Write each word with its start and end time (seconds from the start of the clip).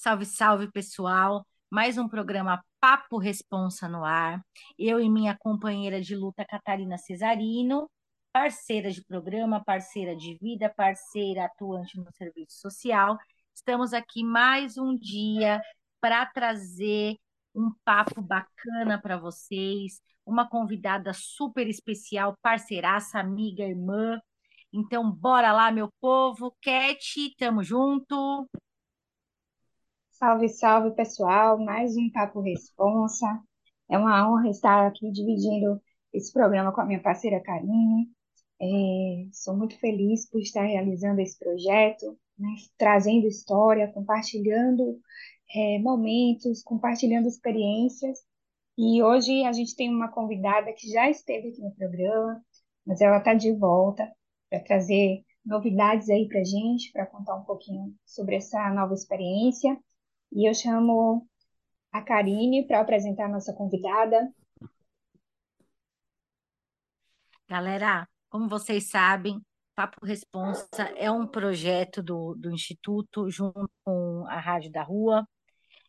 Salve, 0.00 0.26
salve, 0.26 0.70
pessoal! 0.70 1.44
Mais 1.68 1.98
um 1.98 2.06
programa 2.06 2.64
Papo 2.80 3.18
Responsa 3.18 3.88
no 3.88 4.04
ar. 4.04 4.40
Eu 4.78 5.00
e 5.00 5.10
minha 5.10 5.36
companheira 5.36 6.00
de 6.00 6.14
luta, 6.14 6.44
Catarina 6.44 6.96
Cesarino, 6.96 7.90
parceira 8.32 8.92
de 8.92 9.04
programa, 9.04 9.60
parceira 9.64 10.14
de 10.14 10.38
vida, 10.40 10.72
parceira 10.76 11.46
atuante 11.46 11.98
no 11.98 12.06
serviço 12.12 12.60
social. 12.60 13.18
Estamos 13.52 13.92
aqui 13.92 14.22
mais 14.22 14.78
um 14.78 14.94
dia 14.96 15.60
para 16.00 16.24
trazer 16.26 17.16
um 17.52 17.72
papo 17.84 18.22
bacana 18.22 19.02
para 19.02 19.18
vocês, 19.18 20.00
uma 20.24 20.48
convidada 20.48 21.12
super 21.12 21.66
especial, 21.66 22.38
parceiraça, 22.40 23.18
amiga, 23.18 23.64
irmã. 23.64 24.20
Então, 24.72 25.10
bora 25.10 25.52
lá, 25.52 25.72
meu 25.72 25.88
povo. 26.00 26.56
Cat, 26.62 27.34
tamo 27.36 27.64
junto. 27.64 28.48
Salve, 30.18 30.48
salve, 30.48 30.90
pessoal! 30.96 31.56
Mais 31.60 31.96
um 31.96 32.10
Papo 32.10 32.40
Responsa. 32.40 33.24
É 33.88 33.96
uma 33.96 34.28
honra 34.28 34.50
estar 34.50 34.88
aqui 34.88 35.12
dividindo 35.12 35.80
esse 36.12 36.32
programa 36.32 36.72
com 36.72 36.80
a 36.80 36.84
minha 36.84 37.00
parceira 37.00 37.40
Karine. 37.40 38.10
É, 38.60 39.28
sou 39.32 39.56
muito 39.56 39.78
feliz 39.78 40.28
por 40.28 40.40
estar 40.40 40.64
realizando 40.64 41.20
esse 41.20 41.38
projeto, 41.38 42.18
né, 42.36 42.48
trazendo 42.76 43.28
história, 43.28 43.92
compartilhando 43.92 45.00
é, 45.54 45.78
momentos, 45.78 46.64
compartilhando 46.64 47.28
experiências. 47.28 48.18
E 48.76 49.00
hoje 49.00 49.44
a 49.44 49.52
gente 49.52 49.76
tem 49.76 49.88
uma 49.88 50.08
convidada 50.10 50.72
que 50.72 50.90
já 50.90 51.08
esteve 51.08 51.50
aqui 51.50 51.60
no 51.60 51.70
programa, 51.76 52.42
mas 52.84 53.00
ela 53.00 53.18
está 53.18 53.34
de 53.34 53.52
volta 53.52 54.12
para 54.50 54.58
trazer 54.64 55.22
novidades 55.46 56.10
aí 56.10 56.26
para 56.26 56.42
gente, 56.42 56.90
para 56.90 57.06
contar 57.06 57.36
um 57.36 57.44
pouquinho 57.44 57.94
sobre 58.04 58.34
essa 58.34 58.68
nova 58.70 58.94
experiência. 58.94 59.78
E 60.32 60.48
eu 60.48 60.54
chamo 60.54 61.26
a 61.92 62.02
Karine 62.02 62.66
para 62.66 62.80
apresentar 62.80 63.26
a 63.26 63.28
nossa 63.28 63.52
convidada. 63.52 64.32
Galera, 67.48 68.06
como 68.28 68.48
vocês 68.48 68.90
sabem, 68.90 69.40
Papo 69.74 70.04
Responsa 70.04 70.82
é 70.96 71.10
um 71.10 71.26
projeto 71.26 72.02
do, 72.02 72.34
do 72.34 72.50
Instituto 72.50 73.30
junto 73.30 73.70
com 73.84 74.26
a 74.28 74.38
Rádio 74.38 74.70
da 74.70 74.82
Rua. 74.82 75.26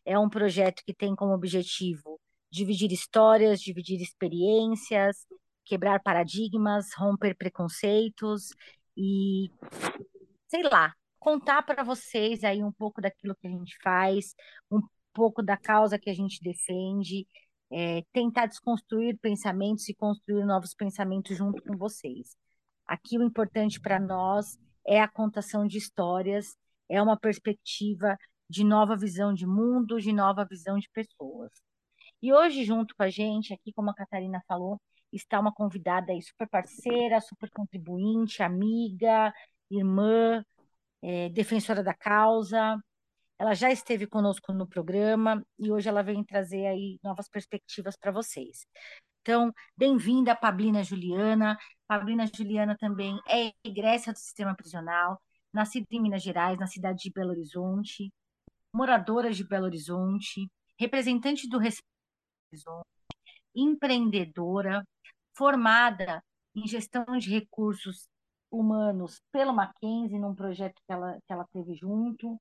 É 0.06 0.18
um 0.18 0.30
projeto 0.30 0.84
que 0.86 0.94
tem 0.94 1.16
como 1.16 1.34
objetivo 1.34 2.20
dividir 2.52 2.92
histórias, 2.92 3.60
dividir 3.62 4.02
experiências, 4.02 5.26
quebrar 5.66 6.02
paradigmas, 6.02 6.94
romper 6.96 7.36
preconceitos 7.36 8.50
e, 8.96 9.52
sei 10.48 10.64
lá, 10.64 10.94
contar 11.20 11.64
para 11.64 11.84
vocês 11.84 12.44
aí 12.44 12.64
um 12.64 12.72
pouco 12.72 13.02
daquilo 13.02 13.36
que 13.36 13.48
a 13.48 13.52
gente 13.52 13.78
faz, 13.84 14.34
um 14.72 14.82
pouco 15.14 15.44
da 15.44 15.58
causa 15.58 16.00
que 16.00 16.10
a 16.10 16.14
gente 16.14 16.42
defende, 16.42 17.28
é, 17.72 18.04
tentar 18.14 18.48
desconstruir 18.48 19.18
pensamentos 19.20 19.88
e 19.90 19.96
construir 19.96 20.46
novos 20.46 20.74
pensamentos 20.74 21.38
junto 21.38 21.62
com 21.64 21.78
vocês. 21.78 22.36
Aqui 22.88 23.18
o 23.18 23.24
importante 23.24 23.80
para 23.80 24.00
nós 24.00 24.58
é 24.88 25.00
a 25.02 25.08
contação 25.08 25.68
de 25.68 25.78
histórias, 25.78 26.56
é 26.90 27.02
uma 27.02 27.18
perspectiva 27.18 28.18
de 28.50 28.64
nova 28.64 28.96
visão 28.98 29.34
de 29.34 29.46
mundo, 29.46 30.00
de 30.00 30.12
nova 30.12 30.46
visão 30.46 30.80
de 30.80 30.90
pessoas. 30.90 31.52
E 32.22 32.34
hoje, 32.34 32.64
junto 32.64 32.96
com 32.96 33.04
a 33.04 33.10
gente, 33.10 33.54
aqui, 33.54 33.72
como 33.74 33.92
a 33.92 33.94
Catarina 33.94 34.42
falou, 34.48 34.82
está 35.12 35.40
uma 35.40 35.54
convidada 35.54 36.12
aí 36.12 36.22
super 36.22 36.48
parceira, 36.50 37.22
super 37.22 37.50
contribuinte, 37.52 38.44
amiga, 38.44 39.34
irmã, 39.70 40.44
é, 41.02 41.30
defensora 41.30 41.84
da 41.84 41.94
causa. 41.94 42.78
Ela 43.38 43.54
já 43.54 43.72
esteve 43.72 44.06
conosco 44.06 44.52
no 44.54 44.68
programa 44.68 45.44
e 45.58 45.72
hoje 45.72 45.88
ela 45.88 46.04
vem 46.04 46.24
trazer 46.24 46.66
aí 46.68 47.00
novas 47.04 47.30
perspectivas 47.30 47.96
para 47.98 48.12
vocês. 48.12 48.66
Então, 49.22 49.54
bem-vinda, 49.78 50.36
Pablina 50.36 50.84
Juliana. 50.84 51.58
Pablina 51.88 52.26
Juliana 52.28 52.76
também 52.78 53.20
é 53.28 53.54
egressa 53.64 54.12
do 54.12 54.18
sistema 54.18 54.56
prisional, 54.56 55.22
nascida 55.54 55.88
em 55.92 56.02
Minas 56.02 56.22
Gerais, 56.24 56.60
na 56.60 56.68
cidade 56.68 57.00
de 57.04 57.12
Belo 57.12 57.32
Horizonte, 57.32 58.12
moradora 58.74 59.32
de 59.32 59.44
Belo 59.48 59.66
Horizonte, 59.66 60.50
representante 60.78 61.48
do 61.48 61.58
Horizonte, 61.58 62.86
empreendedora, 63.56 64.86
formada 65.36 66.24
em 66.56 66.68
gestão 66.68 67.06
de 67.18 67.30
recursos 67.30 68.08
humanos 68.52 69.22
pelo 69.32 69.54
Mackenzie, 69.54 70.20
num 70.20 70.36
projeto 70.36 70.82
que 70.86 70.92
ela, 70.92 71.20
que 71.26 71.34
ela 71.34 71.46
teve 71.52 71.76
junto, 71.76 72.40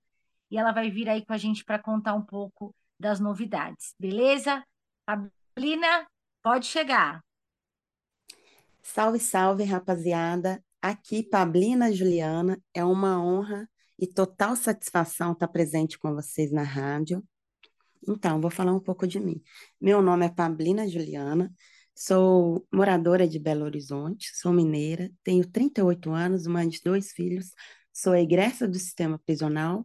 e 0.50 0.56
ela 0.56 0.72
vai 0.72 0.90
vir 0.90 1.08
aí 1.08 1.24
com 1.24 1.32
a 1.32 1.38
gente 1.38 1.64
para 1.64 1.78
contar 1.78 2.14
um 2.14 2.22
pouco 2.22 2.74
das 2.98 3.20
novidades, 3.20 3.94
beleza? 3.98 4.64
Pablina, 5.04 6.06
pode 6.42 6.66
chegar. 6.66 7.22
Salve, 8.82 9.18
salve, 9.18 9.64
rapaziada. 9.64 10.62
Aqui, 10.80 11.22
Pablina 11.22 11.92
Juliana, 11.92 12.60
é 12.72 12.84
uma 12.84 13.20
honra 13.22 13.68
e 13.98 14.06
total 14.06 14.56
satisfação 14.56 15.32
estar 15.32 15.48
presente 15.48 15.98
com 15.98 16.14
vocês 16.14 16.52
na 16.52 16.62
rádio. 16.62 17.22
Então, 18.06 18.40
vou 18.40 18.50
falar 18.50 18.72
um 18.72 18.80
pouco 18.80 19.06
de 19.06 19.20
mim. 19.20 19.42
Meu 19.80 20.00
nome 20.00 20.24
é 20.24 20.28
Pablina 20.28 20.88
Juliana, 20.88 21.52
Sou 22.00 22.64
moradora 22.72 23.26
de 23.26 23.40
Belo 23.40 23.64
Horizonte, 23.64 24.30
sou 24.36 24.52
mineira, 24.52 25.10
tenho 25.24 25.44
38 25.44 26.12
anos, 26.12 26.46
mãe 26.46 26.68
de 26.68 26.80
dois 26.80 27.10
filhos, 27.10 27.50
sou 27.92 28.14
egressa 28.14 28.68
do 28.68 28.78
sistema 28.78 29.18
prisional, 29.26 29.84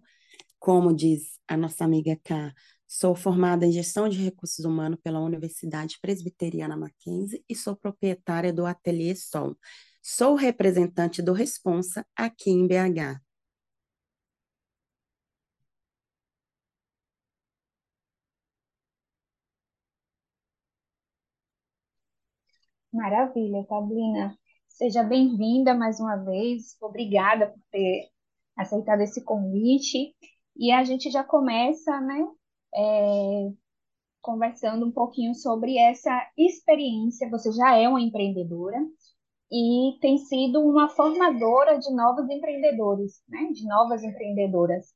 como 0.59 0.95
diz 0.95 1.39
a 1.47 1.57
nossa 1.57 1.83
amiga 1.83 2.15
Cá, 2.23 2.53
sou 2.87 3.15
formada 3.15 3.65
em 3.65 3.71
gestão 3.71 4.07
de 4.07 4.19
recursos 4.23 4.63
humanos 4.63 4.99
pela 5.01 5.19
Universidade 5.21 5.97
Presbiteriana 5.99 6.77
Mackenzie 6.77 7.43
e 7.49 7.55
sou 7.55 7.75
proprietária 7.75 8.53
do 8.53 8.63
Ateliê 8.67 9.15
Sol. 9.15 9.57
Sou 9.99 10.35
representante 10.35 11.19
do 11.19 11.33
Responsa 11.33 12.05
aqui 12.15 12.51
em 12.51 12.67
BH. 12.67 13.19
Maravilha, 23.03 23.65
Pablina. 23.65 24.33
Seja 24.65 25.03
bem-vinda 25.03 25.73
mais 25.73 25.99
uma 25.99 26.15
vez. 26.15 26.77
Obrigada 26.81 27.47
por 27.47 27.59
ter 27.69 28.07
aceitado 28.55 29.01
esse 29.01 29.21
convite. 29.25 30.15
E 30.55 30.71
a 30.71 30.85
gente 30.85 31.11
já 31.11 31.21
começa, 31.21 31.99
né, 31.99 32.25
é, 32.73 33.51
conversando 34.21 34.85
um 34.85 34.91
pouquinho 34.91 35.35
sobre 35.35 35.77
essa 35.77 36.17
experiência. 36.37 37.29
Você 37.29 37.51
já 37.51 37.75
é 37.77 37.89
uma 37.89 37.99
empreendedora 37.99 38.77
e 39.51 39.97
tem 39.99 40.17
sido 40.17 40.61
uma 40.61 40.87
formadora 40.87 41.77
de 41.79 41.93
novos 41.93 42.29
empreendedores, 42.29 43.21
né, 43.27 43.49
de 43.51 43.67
novas 43.67 44.01
empreendedoras 44.01 44.93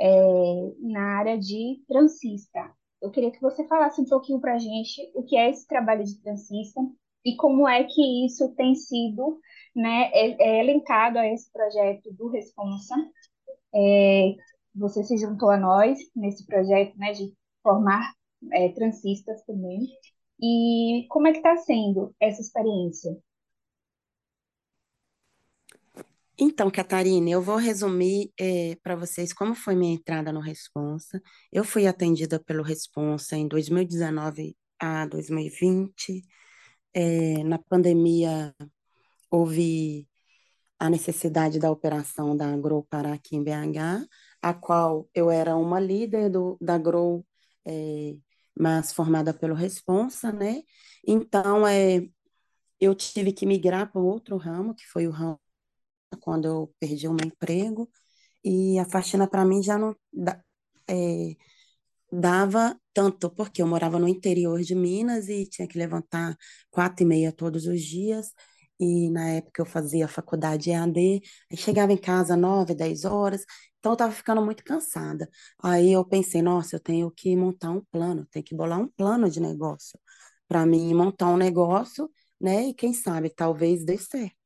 é, 0.00 0.72
na 0.80 1.18
área 1.18 1.38
de 1.38 1.80
transista. 1.86 2.74
Eu 3.00 3.12
queria 3.12 3.30
que 3.30 3.40
você 3.40 3.64
falasse 3.68 4.00
um 4.00 4.04
pouquinho 4.04 4.40
para 4.40 4.54
a 4.54 4.58
gente 4.58 5.00
o 5.14 5.22
que 5.22 5.36
é 5.36 5.48
esse 5.48 5.64
trabalho 5.64 6.02
de 6.02 6.20
transista 6.20 6.80
e 7.26 7.34
como 7.34 7.66
é 7.68 7.82
que 7.82 8.24
isso 8.24 8.54
tem 8.54 8.76
sido 8.76 9.40
né, 9.74 10.12
é, 10.14 10.36
é 10.40 10.60
elencado 10.60 11.18
a 11.18 11.26
esse 11.26 11.52
projeto 11.52 12.12
do 12.12 12.28
Responsa. 12.28 12.94
É, 13.74 14.36
você 14.72 15.02
se 15.02 15.18
juntou 15.18 15.50
a 15.50 15.56
nós 15.56 15.98
nesse 16.14 16.46
projeto 16.46 16.96
né, 16.96 17.10
de 17.12 17.34
formar 17.64 18.12
é, 18.52 18.68
transistas 18.68 19.42
também. 19.44 19.88
E 20.40 21.04
como 21.08 21.26
é 21.26 21.32
que 21.32 21.38
está 21.38 21.56
sendo 21.56 22.14
essa 22.20 22.40
experiência? 22.40 23.18
Então, 26.38 26.70
Catarina, 26.70 27.28
eu 27.28 27.42
vou 27.42 27.56
resumir 27.56 28.30
é, 28.38 28.76
para 28.84 28.94
vocês 28.94 29.32
como 29.32 29.52
foi 29.52 29.74
minha 29.74 29.94
entrada 29.94 30.32
no 30.32 30.38
Responsa. 30.38 31.20
Eu 31.52 31.64
fui 31.64 31.88
atendida 31.88 32.38
pelo 32.38 32.62
Responsa 32.62 33.36
em 33.36 33.48
2019 33.48 34.54
a 34.78 35.06
2020 35.06 36.22
é, 36.96 37.44
na 37.44 37.58
pandemia 37.58 38.54
houve 39.30 40.08
a 40.78 40.88
necessidade 40.90 41.58
da 41.58 41.70
operação 41.70 42.34
da 42.36 42.56
Grow 42.56 42.84
Pará 42.84 43.12
aqui 43.14 43.36
em 43.36 43.44
BH, 43.44 44.06
a 44.42 44.54
qual 44.54 45.08
eu 45.14 45.30
era 45.30 45.56
uma 45.56 45.78
líder 45.78 46.30
do, 46.30 46.56
da 46.60 46.78
Grow, 46.78 47.26
é, 47.66 48.16
mas 48.58 48.92
formada 48.92 49.34
pelo 49.34 49.54
Responsa, 49.54 50.32
né? 50.32 50.62
Então, 51.06 51.66
é, 51.66 52.08
eu 52.80 52.94
tive 52.94 53.32
que 53.32 53.46
migrar 53.46 53.92
para 53.92 54.00
outro 54.00 54.38
ramo, 54.38 54.74
que 54.74 54.86
foi 54.86 55.06
o 55.06 55.10
ramo 55.10 55.38
quando 56.20 56.46
eu 56.46 56.74
perdi 56.80 57.08
o 57.08 57.12
meu 57.12 57.26
emprego, 57.26 57.90
e 58.44 58.78
a 58.78 58.86
faxina 58.86 59.28
para 59.28 59.44
mim 59.44 59.62
já 59.62 59.78
não 59.78 59.94
é, 60.88 61.36
dava 62.20 62.76
tanto 62.94 63.30
porque 63.30 63.62
eu 63.62 63.66
morava 63.66 63.98
no 63.98 64.08
interior 64.08 64.60
de 64.62 64.74
Minas 64.74 65.28
e 65.28 65.46
tinha 65.46 65.68
que 65.68 65.78
levantar 65.78 66.36
quatro 66.70 67.04
e 67.04 67.06
meia 67.06 67.32
todos 67.32 67.66
os 67.66 67.82
dias 67.82 68.32
e 68.78 69.10
na 69.10 69.30
época 69.30 69.62
eu 69.62 69.66
fazia 69.66 70.06
faculdade 70.08 70.70
EAD, 70.70 71.22
aí 71.50 71.56
chegava 71.56 71.92
em 71.92 71.96
casa 71.96 72.36
nove, 72.36 72.74
dez 72.74 73.04
horas, 73.04 73.44
então 73.78 73.92
eu 73.92 73.94
estava 73.94 74.12
ficando 74.12 74.42
muito 74.44 74.62
cansada. 74.64 75.28
Aí 75.62 75.92
eu 75.92 76.04
pensei, 76.04 76.42
nossa, 76.42 76.76
eu 76.76 76.80
tenho 76.80 77.10
que 77.10 77.34
montar 77.36 77.70
um 77.70 77.82
plano, 77.90 78.26
tenho 78.30 78.44
que 78.44 78.54
bolar 78.54 78.80
um 78.80 78.88
plano 78.88 79.30
de 79.30 79.40
negócio 79.40 79.98
para 80.48 80.64
mim 80.66 80.94
montar 80.94 81.28
um 81.28 81.36
negócio, 81.36 82.10
né? 82.40 82.68
E 82.68 82.74
quem 82.74 82.92
sabe 82.92 83.30
talvez 83.30 83.84
dê 83.84 83.98
certo. 83.98 84.36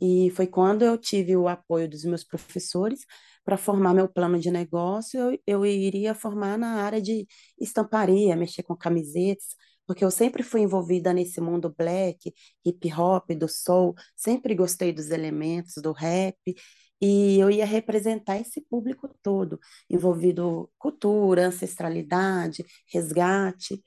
E 0.00 0.30
foi 0.30 0.46
quando 0.46 0.82
eu 0.82 0.98
tive 0.98 1.36
o 1.36 1.48
apoio 1.48 1.88
dos 1.88 2.04
meus 2.04 2.24
professores 2.24 3.00
para 3.46 3.58
formar 3.58 3.94
meu 3.94 4.08
plano 4.08 4.40
de 4.40 4.50
negócio, 4.50 5.20
eu, 5.20 5.40
eu 5.46 5.66
iria 5.66 6.14
formar 6.16 6.58
na 6.58 6.82
área 6.82 7.02
de 7.02 7.26
estamparia, 7.60 8.36
mexer 8.36 8.64
com 8.64 8.76
camisetas, 8.76 9.56
porque 9.86 10.04
eu 10.04 10.10
sempre 10.12 10.42
fui 10.42 10.62
envolvida 10.62 11.14
nesse 11.14 11.40
mundo 11.40 11.74
black, 11.78 12.34
hip 12.64 12.92
hop, 12.94 13.30
do 13.34 13.48
soul, 13.48 13.94
sempre 14.16 14.54
gostei 14.56 14.92
dos 14.92 15.10
elementos 15.10 15.74
do 15.82 15.92
rap, 15.92 16.36
e 17.00 17.38
eu 17.38 17.50
ia 17.50 17.66
representar 17.66 18.38
esse 18.38 18.60
público 18.62 19.08
todo, 19.22 19.58
envolvido 19.90 20.70
cultura, 20.78 21.46
ancestralidade, 21.48 22.64
resgate. 22.92 23.82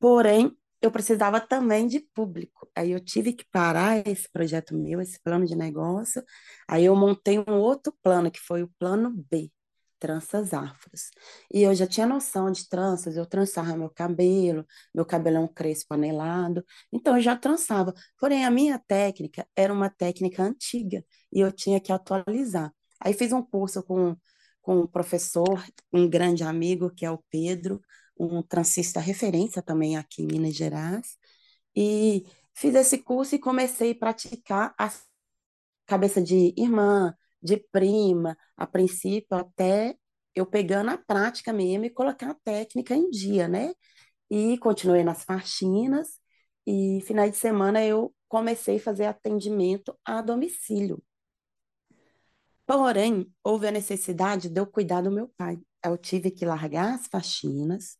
Porém, 0.00 0.56
eu 0.82 0.90
precisava 0.90 1.40
também 1.40 1.86
de 1.86 2.00
público. 2.00 2.68
Aí 2.76 2.90
eu 2.92 3.00
tive 3.00 3.32
que 3.32 3.44
parar 3.50 4.06
esse 4.06 4.28
projeto 4.30 4.74
meu, 4.76 5.00
esse 5.00 5.20
plano 5.22 5.46
de 5.46 5.54
negócio. 5.56 6.22
Aí 6.68 6.84
eu 6.84 6.96
montei 6.96 7.38
um 7.38 7.54
outro 7.60 7.94
plano, 8.02 8.30
que 8.30 8.40
foi 8.40 8.62
o 8.62 8.68
plano 8.78 9.10
B, 9.30 9.50
tranças 9.98 10.52
afros. 10.52 11.10
E 11.52 11.62
eu 11.62 11.74
já 11.74 11.86
tinha 11.86 12.06
noção 12.06 12.50
de 12.50 12.68
tranças, 12.68 13.16
eu 13.16 13.24
trançava 13.26 13.76
meu 13.76 13.90
cabelo, 13.90 14.66
meu 14.94 15.04
cabelão 15.06 15.46
crespo 15.46 15.94
anelado, 15.94 16.64
então 16.92 17.16
eu 17.16 17.22
já 17.22 17.36
trançava. 17.36 17.94
Porém, 18.18 18.44
a 18.44 18.50
minha 18.50 18.78
técnica 18.78 19.46
era 19.56 19.72
uma 19.72 19.88
técnica 19.88 20.42
antiga 20.42 21.04
e 21.32 21.40
eu 21.40 21.52
tinha 21.52 21.80
que 21.80 21.92
atualizar. 21.92 22.72
Aí 23.00 23.12
fiz 23.14 23.32
um 23.32 23.42
curso 23.42 23.82
com, 23.82 24.16
com 24.62 24.80
um 24.80 24.86
professor, 24.86 25.64
um 25.92 26.08
grande 26.08 26.44
amigo, 26.44 26.90
que 26.90 27.04
é 27.04 27.10
o 27.10 27.22
Pedro, 27.30 27.82
um 28.18 28.42
transista 28.42 29.00
referência 29.00 29.62
também 29.62 29.96
aqui 29.96 30.22
em 30.22 30.26
Minas 30.26 30.54
Gerais, 30.54 31.18
e 31.76 32.24
fiz 32.54 32.74
esse 32.74 32.98
curso 32.98 33.34
e 33.34 33.38
comecei 33.38 33.92
a 33.92 33.94
praticar 33.96 34.74
a 34.78 34.90
cabeça 35.86 36.22
de 36.22 36.54
irmã, 36.56 37.14
de 37.42 37.56
prima, 37.72 38.36
a 38.56 38.66
princípio, 38.66 39.36
até 39.36 39.96
eu 40.34 40.46
pegando 40.46 40.90
a 40.90 40.98
prática 40.98 41.52
mesmo 41.52 41.84
e 41.84 41.90
colocar 41.90 42.30
a 42.30 42.34
técnica 42.44 42.94
em 42.94 43.10
dia, 43.10 43.48
né? 43.48 43.72
E 44.30 44.58
continuei 44.58 45.04
nas 45.04 45.24
faxinas, 45.24 46.18
e 46.66 47.00
finais 47.06 47.32
de 47.32 47.36
semana 47.38 47.84
eu 47.84 48.14
comecei 48.28 48.76
a 48.76 48.80
fazer 48.80 49.06
atendimento 49.06 49.96
a 50.04 50.22
domicílio. 50.22 51.02
Porém, 52.66 53.26
houve 53.44 53.66
a 53.66 53.70
necessidade 53.70 54.48
de 54.48 54.60
eu 54.60 54.66
cuidar 54.66 55.02
do 55.02 55.10
meu 55.10 55.28
pai. 55.36 55.58
Eu 55.84 55.98
tive 55.98 56.30
que 56.30 56.44
largar 56.44 56.94
as 56.94 57.06
faxinas, 57.08 57.96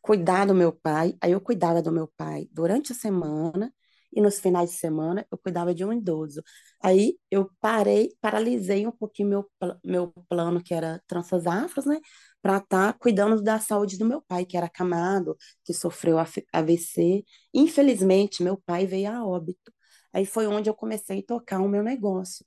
cuidar 0.00 0.46
do 0.46 0.54
meu 0.54 0.72
pai. 0.72 1.16
Aí 1.20 1.32
eu 1.32 1.40
cuidava 1.40 1.82
do 1.82 1.92
meu 1.92 2.08
pai 2.16 2.48
durante 2.52 2.92
a 2.92 2.94
semana 2.94 3.72
e 4.12 4.20
nos 4.20 4.40
finais 4.40 4.70
de 4.70 4.76
semana 4.76 5.26
eu 5.30 5.38
cuidava 5.38 5.74
de 5.74 5.84
um 5.84 5.92
idoso. 5.92 6.42
Aí 6.82 7.18
eu 7.30 7.50
parei, 7.60 8.16
paralisei 8.20 8.86
um 8.86 8.92
pouquinho 8.92 9.28
meu, 9.28 9.50
meu 9.84 10.12
plano, 10.28 10.62
que 10.62 10.74
era 10.74 11.02
tranças 11.06 11.46
afros, 11.46 11.84
né? 11.86 11.98
Para 12.42 12.58
estar 12.58 12.92
tá 12.92 12.98
cuidando 12.98 13.42
da 13.42 13.58
saúde 13.60 13.98
do 13.98 14.04
meu 14.06 14.22
pai, 14.22 14.44
que 14.44 14.56
era 14.56 14.66
acamado, 14.66 15.36
que 15.64 15.74
sofreu 15.74 16.16
AVC. 16.52 17.24
Infelizmente, 17.52 18.42
meu 18.42 18.56
pai 18.64 18.86
veio 18.86 19.10
a 19.10 19.24
óbito. 19.26 19.72
Aí 20.12 20.24
foi 20.24 20.46
onde 20.46 20.70
eu 20.70 20.74
comecei 20.74 21.20
a 21.20 21.26
tocar 21.26 21.60
o 21.60 21.68
meu 21.68 21.82
negócio. 21.82 22.44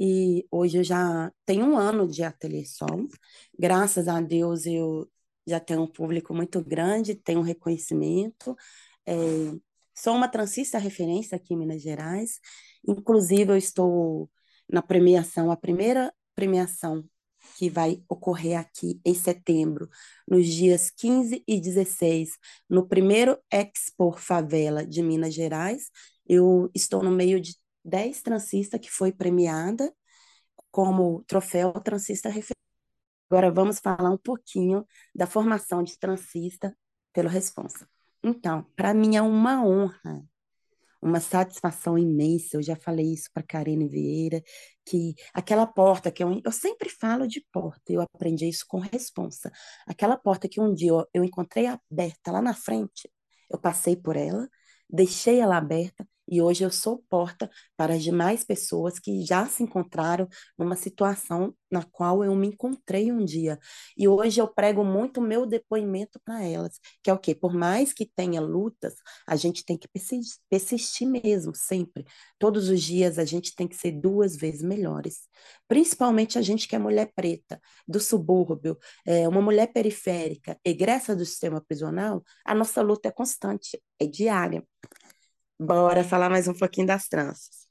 E 0.00 0.46
hoje 0.50 0.78
eu 0.78 0.84
já 0.84 1.30
tenho 1.44 1.66
um 1.66 1.76
ano 1.76 2.08
de 2.08 2.22
ateliê 2.22 2.64
solo. 2.64 3.06
Graças 3.58 4.08
a 4.08 4.18
Deus 4.20 4.64
eu 4.64 5.06
já 5.46 5.60
tenho 5.60 5.82
um 5.82 5.86
público 5.86 6.34
muito 6.34 6.64
grande, 6.64 7.14
tenho 7.14 7.40
um 7.40 7.42
reconhecimento. 7.42 8.56
É, 9.06 9.14
sou 9.94 10.14
uma 10.14 10.28
transista 10.28 10.78
referência 10.78 11.36
aqui 11.36 11.52
em 11.52 11.58
Minas 11.58 11.82
Gerais. 11.82 12.40
Inclusive, 12.86 13.52
eu 13.52 13.56
estou 13.58 14.30
na 14.68 14.80
premiação, 14.80 15.50
a 15.50 15.56
primeira 15.56 16.12
premiação 16.34 17.04
que 17.58 17.68
vai 17.68 18.02
ocorrer 18.08 18.58
aqui 18.58 19.00
em 19.04 19.14
setembro, 19.14 19.88
nos 20.26 20.46
dias 20.46 20.90
15 20.90 21.44
e 21.46 21.60
16, 21.60 22.38
no 22.68 22.86
primeiro 22.86 23.38
Expo 23.50 24.12
Favela 24.12 24.84
de 24.86 25.02
Minas 25.02 25.34
Gerais. 25.34 25.90
Eu 26.26 26.70
estou 26.74 27.02
no 27.02 27.10
meio 27.10 27.40
de 27.40 27.54
10 27.84 28.22
transistas 28.22 28.80
que 28.80 28.90
foi 28.90 29.12
premiada 29.12 29.92
como 30.70 31.24
troféu 31.24 31.72
transista 31.72 32.28
referência. 32.28 32.54
Agora 33.30 33.50
vamos 33.50 33.78
falar 33.78 34.10
um 34.10 34.18
pouquinho 34.18 34.84
da 35.14 35.26
formação 35.26 35.82
de 35.82 35.98
transista 35.98 36.76
pelo 37.12 37.28
Responsa. 37.28 37.88
Então, 38.22 38.64
para 38.76 38.92
mim 38.92 39.16
é 39.16 39.22
uma 39.22 39.64
honra, 39.64 40.24
uma 41.00 41.20
satisfação 41.20 41.96
imensa. 41.96 42.56
Eu 42.56 42.62
já 42.62 42.76
falei 42.76 43.12
isso 43.12 43.30
para 43.32 43.42
Karine 43.42 43.88
Vieira, 43.88 44.42
que 44.84 45.14
aquela 45.32 45.66
porta 45.66 46.10
que 46.10 46.22
eu, 46.22 46.40
eu 46.44 46.52
sempre 46.52 46.88
falo 46.88 47.26
de 47.26 47.44
porta, 47.52 47.92
eu 47.92 48.00
aprendi 48.00 48.48
isso 48.48 48.64
com 48.68 48.78
responsa. 48.78 49.50
Aquela 49.86 50.16
porta 50.16 50.48
que 50.48 50.60
um 50.60 50.74
dia 50.74 50.90
eu, 50.90 51.06
eu 51.14 51.24
encontrei 51.24 51.66
aberta 51.66 52.32
lá 52.32 52.42
na 52.42 52.54
frente, 52.54 53.10
eu 53.50 53.58
passei 53.60 53.96
por 53.96 54.16
ela, 54.16 54.48
deixei 54.88 55.40
ela 55.40 55.56
aberta 55.56 56.06
e 56.30 56.40
hoje 56.40 56.64
eu 56.64 56.70
sou 56.70 57.04
porta 57.08 57.50
para 57.76 57.94
as 57.94 58.02
demais 58.02 58.44
pessoas 58.44 58.98
que 58.98 59.24
já 59.24 59.46
se 59.46 59.62
encontraram 59.62 60.28
numa 60.56 60.76
situação 60.76 61.54
na 61.70 61.82
qual 61.84 62.24
eu 62.24 62.34
me 62.34 62.48
encontrei 62.48 63.12
um 63.12 63.24
dia. 63.24 63.58
E 63.96 64.08
hoje 64.08 64.40
eu 64.40 64.48
prego 64.48 64.84
muito 64.84 65.20
meu 65.20 65.46
depoimento 65.46 66.20
para 66.24 66.42
elas, 66.44 66.78
que 67.02 67.10
é 67.10 67.12
o 67.12 67.18
quê? 67.18 67.34
Por 67.34 67.52
mais 67.54 67.92
que 67.92 68.04
tenha 68.04 68.40
lutas, 68.40 68.94
a 69.26 69.36
gente 69.36 69.64
tem 69.64 69.78
que 69.78 69.88
persistir 70.48 71.06
mesmo, 71.06 71.54
sempre. 71.54 72.04
Todos 72.38 72.68
os 72.68 72.82
dias 72.82 73.18
a 73.18 73.24
gente 73.24 73.54
tem 73.54 73.68
que 73.68 73.76
ser 73.76 73.92
duas 73.92 74.36
vezes 74.36 74.62
melhores. 74.62 75.28
Principalmente 75.68 76.38
a 76.38 76.42
gente 76.42 76.66
que 76.66 76.74
é 76.74 76.78
mulher 76.78 77.12
preta, 77.14 77.60
do 77.86 78.00
subúrbio, 78.00 78.78
é, 79.06 79.28
uma 79.28 79.40
mulher 79.40 79.72
periférica, 79.72 80.58
egressa 80.64 81.14
do 81.14 81.24
sistema 81.24 81.60
prisional, 81.60 82.22
a 82.44 82.54
nossa 82.54 82.82
luta 82.82 83.08
é 83.08 83.12
constante, 83.12 83.80
é 83.98 84.06
diária. 84.06 84.64
Bora 85.62 86.02
falar 86.02 86.30
mais 86.30 86.48
um 86.48 86.54
pouquinho 86.54 86.86
das 86.86 87.06
tranças. 87.06 87.68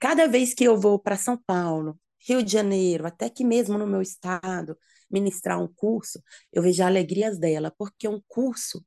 Cada 0.00 0.26
vez 0.26 0.52
que 0.52 0.64
eu 0.64 0.76
vou 0.76 0.98
para 0.98 1.16
São 1.16 1.40
Paulo, 1.46 1.96
Rio 2.26 2.42
de 2.42 2.50
Janeiro, 2.50 3.06
até 3.06 3.30
que 3.30 3.44
mesmo 3.44 3.78
no 3.78 3.86
meu 3.86 4.02
estado, 4.02 4.76
ministrar 5.08 5.62
um 5.62 5.68
curso, 5.72 6.20
eu 6.52 6.60
vejo 6.60 6.82
alegrias 6.82 7.38
dela, 7.38 7.72
porque 7.78 8.08
um 8.08 8.20
curso 8.26 8.84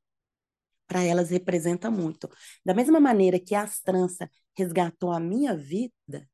para 0.86 1.02
elas 1.02 1.30
representa 1.30 1.90
muito. 1.90 2.28
Da 2.62 2.74
mesma 2.74 3.00
maneira 3.00 3.40
que 3.40 3.54
as 3.54 3.80
tranças 3.80 4.28
resgatou 4.54 5.10
a 5.10 5.18
minha 5.18 5.56
vida, 5.56 6.28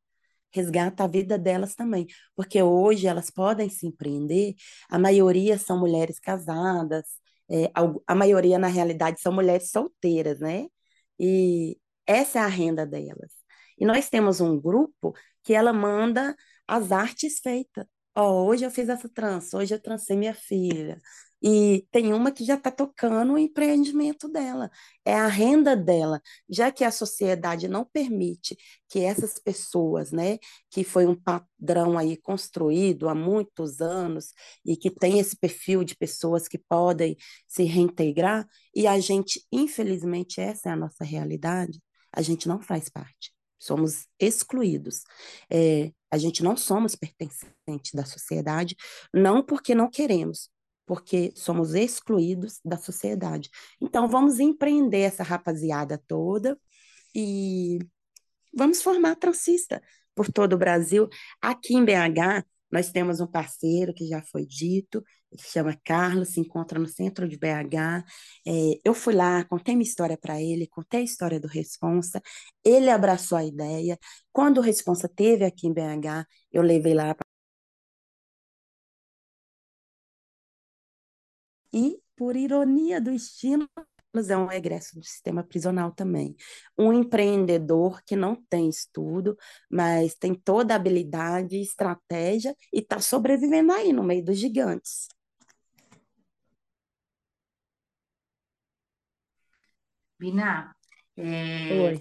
resgata 0.50 1.04
a 1.04 1.06
vida 1.06 1.38
delas 1.38 1.76
também, 1.76 2.08
porque 2.34 2.60
hoje 2.60 3.06
elas 3.06 3.30
podem 3.30 3.68
se 3.68 3.86
empreender, 3.86 4.56
a 4.90 4.98
maioria 4.98 5.56
são 5.58 5.78
mulheres 5.78 6.18
casadas, 6.18 7.04
é, 7.48 7.70
a 8.04 8.16
maioria, 8.16 8.58
na 8.58 8.66
realidade, 8.66 9.20
são 9.20 9.32
mulheres 9.32 9.70
solteiras, 9.70 10.40
né? 10.40 10.66
E 11.18 11.78
essa 12.06 12.40
é 12.40 12.42
a 12.42 12.46
renda 12.46 12.86
delas. 12.86 13.32
E 13.78 13.84
nós 13.84 14.08
temos 14.08 14.40
um 14.40 14.60
grupo 14.60 15.14
que 15.42 15.54
ela 15.54 15.72
manda 15.72 16.36
as 16.66 16.92
artes 16.92 17.40
feitas. 17.40 17.86
Oh, 18.16 18.44
hoje 18.46 18.64
eu 18.64 18.70
fiz 18.70 18.88
essa 18.88 19.08
trança, 19.08 19.56
hoje 19.56 19.74
eu 19.74 19.80
trancei 19.82 20.16
minha 20.16 20.34
filha. 20.34 21.00
E 21.42 21.86
tem 21.90 22.12
uma 22.12 22.30
que 22.30 22.44
já 22.44 22.54
está 22.54 22.70
tocando 22.70 23.32
o 23.34 23.38
empreendimento 23.38 24.28
dela, 24.28 24.70
é 25.04 25.14
a 25.14 25.26
renda 25.26 25.76
dela, 25.76 26.20
já 26.48 26.70
que 26.70 26.84
a 26.84 26.90
sociedade 26.90 27.68
não 27.68 27.84
permite 27.84 28.56
que 28.88 29.00
essas 29.00 29.38
pessoas, 29.38 30.12
né, 30.12 30.38
que 30.70 30.84
foi 30.84 31.06
um 31.06 31.14
padrão 31.14 31.98
aí 31.98 32.16
construído 32.16 33.08
há 33.08 33.14
muitos 33.14 33.80
anos 33.80 34.32
e 34.64 34.76
que 34.76 34.90
tem 34.90 35.18
esse 35.18 35.36
perfil 35.36 35.82
de 35.84 35.96
pessoas 35.96 36.46
que 36.46 36.58
podem 36.58 37.16
se 37.48 37.64
reintegrar, 37.64 38.46
e 38.74 38.86
a 38.86 38.98
gente, 39.00 39.44
infelizmente, 39.50 40.40
essa 40.40 40.68
é 40.68 40.72
a 40.72 40.76
nossa 40.76 41.04
realidade, 41.04 41.80
a 42.12 42.22
gente 42.22 42.46
não 42.48 42.60
faz 42.60 42.88
parte 42.88 43.32
somos 43.62 44.08
excluídos. 44.18 45.04
É, 45.48 45.92
a 46.10 46.18
gente 46.18 46.42
não 46.42 46.56
somos 46.56 46.96
pertencentes 46.96 47.92
da 47.94 48.04
sociedade, 48.04 48.76
não 49.14 49.42
porque 49.42 49.74
não 49.74 49.88
queremos, 49.88 50.50
porque 50.86 51.32
somos 51.36 51.74
excluídos 51.74 52.60
da 52.64 52.76
sociedade. 52.76 53.50
Então, 53.80 54.08
vamos 54.08 54.40
empreender 54.40 55.00
essa 55.00 55.22
rapaziada 55.22 56.02
toda 56.06 56.58
e 57.14 57.78
vamos 58.54 58.82
formar 58.82 59.16
transista 59.16 59.82
por 60.14 60.30
todo 60.30 60.54
o 60.54 60.58
Brasil. 60.58 61.08
Aqui 61.40 61.74
em 61.74 61.84
BH, 61.84 62.44
nós 62.72 62.90
temos 62.90 63.20
um 63.20 63.26
parceiro 63.26 63.92
que 63.94 64.06
já 64.08 64.22
foi 64.22 64.46
dito, 64.46 65.04
Ele 65.30 65.42
chama 65.42 65.78
Carlos, 65.84 66.30
se 66.30 66.40
encontra 66.40 66.78
no 66.78 66.86
centro 66.88 67.28
de 67.28 67.36
BH. 67.36 68.04
É, 68.46 68.80
eu 68.84 68.94
fui 68.94 69.14
lá, 69.14 69.44
contei 69.44 69.74
minha 69.74 69.86
história 69.86 70.16
para 70.16 70.40
ele, 70.40 70.66
contei 70.66 71.00
a 71.00 71.04
história 71.04 71.38
do 71.38 71.46
Responsa. 71.48 72.20
Ele 72.64 72.88
abraçou 72.90 73.36
a 73.38 73.44
ideia. 73.44 73.98
Quando 74.32 74.58
o 74.58 74.60
Responsa 74.62 75.08
teve 75.08 75.44
aqui 75.44 75.66
em 75.66 75.72
BH, 75.72 76.26
eu 76.50 76.62
levei 76.62 76.94
lá 76.94 77.14
E, 81.72 81.98
por 82.16 82.36
ironia 82.36 83.00
do 83.00 83.10
destino, 83.10 83.68
é 84.28 84.36
um 84.36 84.52
egresso 84.52 84.94
do 84.94 85.04
sistema 85.04 85.42
prisional 85.42 85.90
também. 85.90 86.36
Um 86.76 86.92
empreendedor 86.92 88.02
que 88.04 88.14
não 88.14 88.36
tem 88.36 88.68
estudo, 88.68 89.36
mas 89.70 90.14
tem 90.14 90.34
toda 90.34 90.74
a 90.74 90.76
habilidade, 90.76 91.56
estratégia 91.56 92.54
e 92.72 92.80
está 92.80 92.98
sobrevivendo 93.00 93.72
aí 93.72 93.92
no 93.92 94.02
meio 94.02 94.24
dos 94.24 94.38
gigantes. 94.38 95.08
Bina, 100.18 100.76
é, 101.16 101.94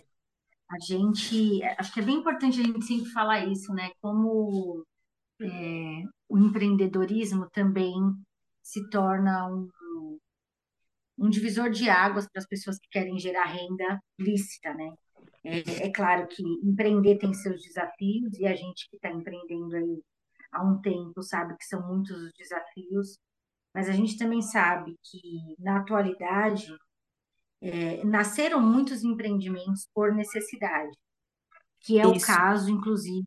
a 0.69 0.79
gente, 0.85 1.63
acho 1.77 1.93
que 1.93 1.99
é 2.01 2.03
bem 2.03 2.17
importante 2.17 2.59
a 2.59 2.63
gente 2.63 2.85
sempre 2.85 3.09
falar 3.11 3.45
isso, 3.47 3.73
né? 3.73 3.89
Como 3.99 4.85
é, 5.41 6.03
o 6.29 6.37
empreendedorismo 6.37 7.49
também 7.49 7.93
se 8.62 8.89
torna 8.89 9.48
um, 9.48 9.70
um 11.18 11.30
divisor 11.30 11.70
de 11.70 11.89
águas 11.89 12.27
para 12.27 12.39
as 12.41 12.48
pessoas 12.48 12.77
que 12.80 12.89
querem 12.89 13.18
gerar 13.20 13.46
renda 13.46 14.01
lícita, 14.20 14.74
né? 14.74 14.94
É, 15.44 15.86
é, 15.88 15.91
claro 15.91 16.27
que 16.27 16.44
empreender 16.63 17.18
tem 17.18 17.34
seus 17.34 17.62
desafios 17.62 18.38
e 18.38 18.46
a 18.46 18.56
gente 18.56 18.88
que 18.89 18.96
está 18.96 19.10
empreendendo 19.10 19.75
aí 19.75 20.03
há 20.51 20.63
um 20.63 20.80
tempo 20.82 21.24
sabe 21.24 21.58
que 21.58 21.65
são 21.65 21.82
muitos 21.88 22.15
os 22.15 22.32
desafios, 22.34 23.18
mas 23.74 23.89
a 23.89 23.91
gente 23.91 24.18
também 24.18 24.41
sabe 24.41 24.96
que 25.03 25.56
na 25.58 25.80
atualidade 25.80 26.68
é, 27.62 28.03
nasceram 28.03 28.60
muitos 28.62 29.03
empreendimentos 29.03 29.88
por 29.94 30.13
necessidade, 30.13 30.96
que 31.80 32.00
é 32.00 32.03
Isso. 32.03 32.12
o 32.12 32.22
caso, 32.22 32.70
inclusive, 32.70 33.25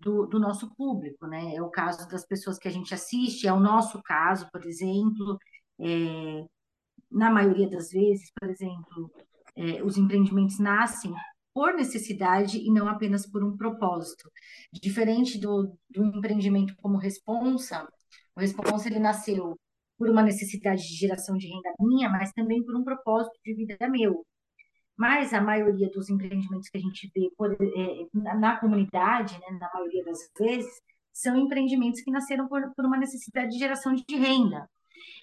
do, 0.00 0.26
do, 0.26 0.38
nosso 0.38 0.74
público, 0.74 1.26
né? 1.26 1.54
É 1.54 1.62
o 1.62 1.70
caso 1.70 2.08
das 2.08 2.26
pessoas 2.26 2.58
que 2.58 2.68
a 2.68 2.70
gente 2.70 2.94
assiste, 2.94 3.46
é 3.46 3.52
o 3.52 3.60
nosso 3.60 4.02
caso, 4.02 4.48
por 4.52 4.64
exemplo. 4.66 5.38
É, 5.80 6.44
na 7.10 7.30
maioria 7.30 7.68
das 7.68 7.90
vezes, 7.90 8.30
por 8.38 8.48
exemplo, 8.50 9.10
é, 9.56 9.82
os 9.82 9.96
empreendimentos 9.96 10.58
nascem 10.58 11.12
por 11.52 11.74
necessidade 11.74 12.58
e 12.58 12.70
não 12.70 12.88
apenas 12.88 13.26
por 13.26 13.42
um 13.42 13.56
propósito. 13.56 14.30
Diferente 14.72 15.38
do, 15.40 15.76
do 15.90 16.04
empreendimento 16.04 16.76
como 16.76 16.98
responsa, 16.98 17.86
o 18.36 18.40
responsa 18.40 18.88
ele 18.88 19.00
nasceu 19.00 19.58
por 19.98 20.08
uma 20.08 20.22
necessidade 20.22 20.82
de 20.82 20.94
geração 20.94 21.36
de 21.36 21.48
renda 21.48 21.74
minha, 21.80 22.08
mas 22.08 22.32
também 22.32 22.62
por 22.64 22.76
um 22.76 22.84
propósito 22.84 23.36
de 23.44 23.54
vida 23.54 23.88
meu. 23.88 24.24
Mas 24.98 25.32
a 25.32 25.40
maioria 25.40 25.88
dos 25.90 26.10
empreendimentos 26.10 26.68
que 26.68 26.76
a 26.76 26.80
gente 26.80 27.08
vê 27.14 27.30
por, 27.36 27.52
é, 27.52 28.06
na, 28.12 28.58
comunidade, 28.58 29.38
né, 29.38 29.58
na 29.60 29.70
maioria 29.72 30.04
das 30.04 30.18
vezes, 30.36 30.72
são 31.12 31.36
empreendimentos 31.36 32.00
que 32.00 32.10
nasceram 32.10 32.48
por, 32.48 32.60
por 32.74 32.84
uma 32.84 32.98
necessidade 32.98 33.50
de 33.50 33.58
geração 33.58 33.94
de 33.94 34.16
renda. 34.16 34.68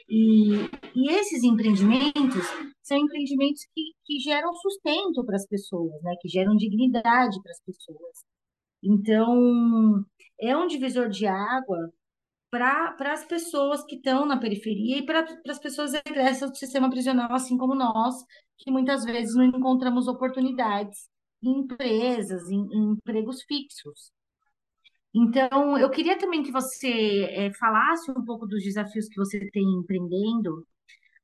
E, 0.08 0.56
e 0.96 1.12
esses 1.12 1.44
empreendimentos 1.44 2.46
são 2.82 2.98
empreendimentos 2.98 3.66
que, 3.74 3.82
que 4.06 4.20
geram 4.20 4.54
sustento 4.54 5.26
para 5.26 5.36
as 5.36 5.46
pessoas, 5.46 6.02
né, 6.04 6.16
que 6.22 6.30
geram 6.30 6.56
dignidade 6.56 7.42
para 7.42 7.52
as 7.52 7.62
pessoas. 7.66 8.24
Então, 8.82 10.06
é 10.40 10.56
um 10.56 10.68
divisor 10.68 11.10
de 11.10 11.28
água 11.28 11.92
para 12.58 13.14
as 13.14 13.26
pessoas 13.26 13.84
que 13.84 13.96
estão 13.96 14.26
na 14.26 14.40
periferia 14.40 15.00
e 15.00 15.06
para 15.06 15.26
as 15.50 15.60
pessoas 15.60 15.94
egressas 15.94 16.50
do 16.50 16.58
sistema 16.58 16.90
prisional, 16.90 17.34
assim 17.34 17.58
como 17.58 17.76
nós, 17.76 18.16
que 18.58 18.72
muitas 18.72 19.04
vezes 19.04 19.36
não 19.36 19.44
encontramos 19.44 20.08
oportunidades 20.08 21.10
em 21.44 21.60
empresas, 21.60 22.50
em, 22.50 22.62
em 22.72 22.92
empregos 22.94 23.44
fixos. 23.44 24.12
Então, 25.14 25.78
eu 25.78 25.90
queria 25.90 26.18
também 26.18 26.44
que 26.44 26.52
você 26.52 27.26
é, 27.32 27.54
falasse 27.54 28.10
um 28.12 28.24
pouco 28.24 28.48
dos 28.48 28.64
desafios 28.64 29.08
que 29.10 29.18
você 29.18 29.50
tem 29.52 29.64
empreendendo, 29.80 30.66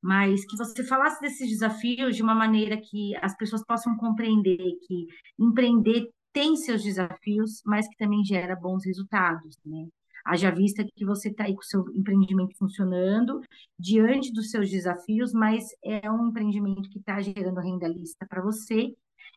mas 0.02 0.44
que 0.46 0.56
você 0.56 0.84
falasse 0.84 1.20
desses 1.20 1.48
desafios 1.48 2.14
de 2.14 2.22
uma 2.22 2.34
maneira 2.34 2.76
que 2.76 3.16
as 3.22 3.36
pessoas 3.36 3.64
possam 3.64 3.96
compreender 3.96 4.58
que 4.86 5.06
empreender 5.38 6.10
tem 6.32 6.56
seus 6.56 6.82
desafios, 6.82 7.62
mas 7.64 7.88
que 7.88 7.96
também 7.96 8.24
gera 8.24 8.56
bons 8.56 8.84
resultados, 8.84 9.56
né? 9.64 9.86
Haja 10.24 10.50
vista 10.50 10.84
que 10.84 11.04
você 11.04 11.28
está 11.30 11.44
aí 11.44 11.54
com 11.54 11.60
o 11.60 11.64
seu 11.64 11.84
empreendimento 11.94 12.56
funcionando, 12.56 13.40
diante 13.78 14.32
dos 14.32 14.50
seus 14.50 14.70
desafios, 14.70 15.32
mas 15.32 15.64
é 15.84 16.10
um 16.10 16.28
empreendimento 16.28 16.88
que 16.90 16.98
está 16.98 17.20
gerando 17.20 17.60
renda 17.60 17.88
lista 17.88 18.26
para 18.26 18.42
você 18.42 18.94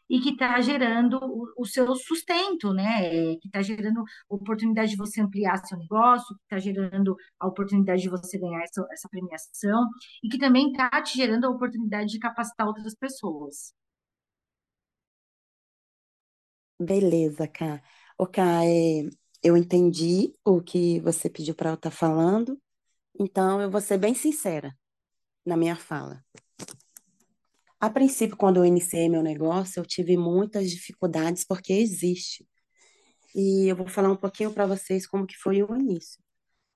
e 0.09 0.19
que 0.19 0.31
está 0.31 0.59
gerando 0.61 1.17
o, 1.21 1.53
o, 1.57 1.65
seu 1.65 1.95
sustento, 1.95 2.73
né? 2.73 3.35
Que 3.37 3.47
está 3.47 3.61
gerando 3.61 4.03
oportunidade 4.29 4.91
de 4.91 4.97
você 4.97 5.21
ampliar 5.21 5.57
seu 5.57 5.77
negócio, 5.77 6.35
que 6.35 6.43
está 6.43 6.59
gerando 6.59 7.15
a 7.39 7.47
oportunidade 7.47 8.01
de 8.01 8.09
você 8.09 8.37
ganhar 8.37 8.61
essa, 8.63 8.85
essa 8.91 9.09
premiação 9.09 9.89
e 10.23 10.29
que 10.29 10.37
também 10.37 10.71
está 10.71 10.89
te 11.01 11.17
gerando 11.17 11.45
a 11.45 11.49
oportunidade 11.49 12.11
de 12.11 12.19
capacitar 12.19 12.67
outras 12.67 12.95
pessoas. 12.95 13.73
Beleza, 16.79 17.47
Ká. 17.47 17.81
O 18.17 18.27
Ká, 18.27 18.65
é, 18.65 19.09
eu 19.45 19.55
entendi 19.55 20.33
o 20.43 20.59
que 20.59 20.99
você 21.01 21.29
pediu 21.29 21.53
para 21.53 21.69
eu 21.69 21.75
estar 21.75 21.91
tá 21.91 21.95
falando, 21.95 22.59
então 23.19 23.61
eu 23.61 23.69
vou 23.69 23.79
ser 23.79 23.99
bem 23.99 24.15
sincera 24.15 24.75
na 25.45 25.55
minha 25.55 25.75
fala. 25.75 26.25
A 27.79 27.87
princípio, 27.87 28.35
quando 28.35 28.57
eu 28.57 28.65
iniciei 28.65 29.07
meu 29.07 29.21
negócio, 29.21 29.79
eu 29.79 29.85
tive 29.85 30.17
muitas 30.17 30.71
dificuldades 30.71 31.45
porque 31.45 31.73
existe. 31.73 32.43
E 33.35 33.67
eu 33.67 33.75
vou 33.75 33.87
falar 33.87 34.11
um 34.11 34.15
pouquinho 34.15 34.51
para 34.51 34.65
vocês 34.65 35.05
como 35.05 35.27
que 35.27 35.37
foi 35.37 35.61
o 35.61 35.75
início. 35.75 36.19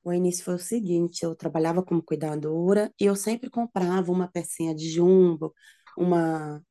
O 0.04 0.14
início 0.14 0.46
foi 0.46 0.54
o 0.54 0.60
seguinte, 0.60 1.24
eu 1.24 1.36
trabalhava 1.36 1.82
como 1.82 2.04
cuidadora 2.04 2.94
e 3.02 3.06
eu 3.06 3.16
sempre 3.16 3.50
comprava 3.50 4.12
uma 4.12 4.28
pecinha 4.28 4.76
de 4.76 4.92
jumbo, 4.92 5.56
uma 5.98 6.62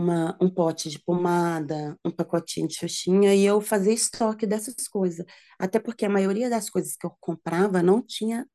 uma, 0.00 0.36
um 0.40 0.48
pote 0.50 0.88
de 0.88 0.98
pomada, 0.98 1.96
um 2.04 2.10
pacotinho 2.10 2.66
de 2.66 2.74
xuxinha, 2.74 3.34
e 3.34 3.44
eu 3.44 3.60
fazia 3.60 3.92
estoque 3.92 4.46
dessas 4.46 4.88
coisas. 4.88 5.24
Até 5.58 5.78
porque 5.78 6.04
a 6.04 6.08
maioria 6.08 6.50
das 6.50 6.70
coisas 6.70 6.96
que 6.96 7.06
eu 7.06 7.12
comprava 7.20 7.82
não 7.82 8.02
tinha 8.02 8.46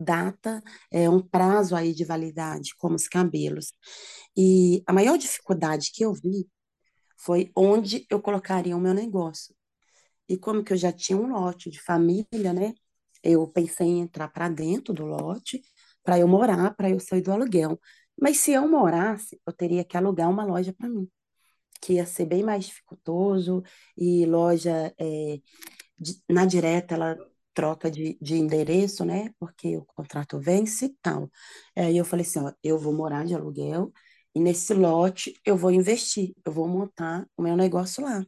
data, 0.00 0.62
é, 0.90 1.10
um 1.10 1.20
prazo 1.20 1.74
aí 1.76 1.94
de 1.94 2.04
validade, 2.04 2.74
como 2.78 2.94
os 2.96 3.08
cabelos. 3.08 3.72
E 4.36 4.82
a 4.86 4.92
maior 4.92 5.18
dificuldade 5.18 5.90
que 5.92 6.04
eu 6.04 6.12
vi 6.14 6.48
foi 7.18 7.50
onde 7.56 8.06
eu 8.10 8.20
colocaria 8.20 8.76
o 8.76 8.80
meu 8.80 8.94
negócio. 8.94 9.54
E 10.28 10.36
como 10.38 10.64
que 10.64 10.72
eu 10.72 10.76
já 10.76 10.92
tinha 10.92 11.18
um 11.18 11.28
lote 11.32 11.70
de 11.70 11.80
família, 11.80 12.52
né? 12.54 12.74
Eu 13.22 13.46
pensei 13.48 13.86
em 13.86 14.00
entrar 14.00 14.28
para 14.28 14.48
dentro 14.48 14.94
do 14.94 15.04
lote, 15.04 15.62
para 16.02 16.18
eu 16.18 16.26
morar, 16.28 16.74
para 16.74 16.90
eu 16.90 16.98
sair 17.00 17.22
do 17.22 17.32
aluguel. 17.32 17.78
Mas 18.22 18.38
se 18.38 18.52
eu 18.52 18.68
morasse, 18.68 19.40
eu 19.44 19.52
teria 19.52 19.84
que 19.84 19.96
alugar 19.96 20.30
uma 20.30 20.44
loja 20.44 20.72
para 20.72 20.88
mim, 20.88 21.10
que 21.80 21.94
ia 21.94 22.06
ser 22.06 22.24
bem 22.24 22.44
mais 22.44 22.66
dificultoso, 22.66 23.64
e 23.98 24.24
loja 24.26 24.94
é, 24.96 25.40
de, 25.98 26.22
na 26.30 26.46
direta 26.46 26.94
ela 26.94 27.18
troca 27.52 27.90
de, 27.90 28.16
de 28.22 28.36
endereço, 28.36 29.04
né? 29.04 29.32
Porque 29.40 29.76
o 29.76 29.84
contrato 29.84 30.38
vence 30.38 30.86
e 30.86 30.96
tal. 31.02 31.28
Aí 31.76 31.96
eu 31.96 32.04
falei 32.04 32.24
assim, 32.24 32.38
ó, 32.38 32.52
eu 32.62 32.78
vou 32.78 32.94
morar 32.94 33.26
de 33.26 33.34
aluguel 33.34 33.92
e 34.34 34.38
nesse 34.40 34.72
lote 34.72 35.34
eu 35.44 35.56
vou 35.56 35.72
investir, 35.72 36.32
eu 36.46 36.52
vou 36.52 36.68
montar 36.68 37.26
o 37.36 37.42
meu 37.42 37.56
negócio 37.56 38.04
lá. 38.04 38.24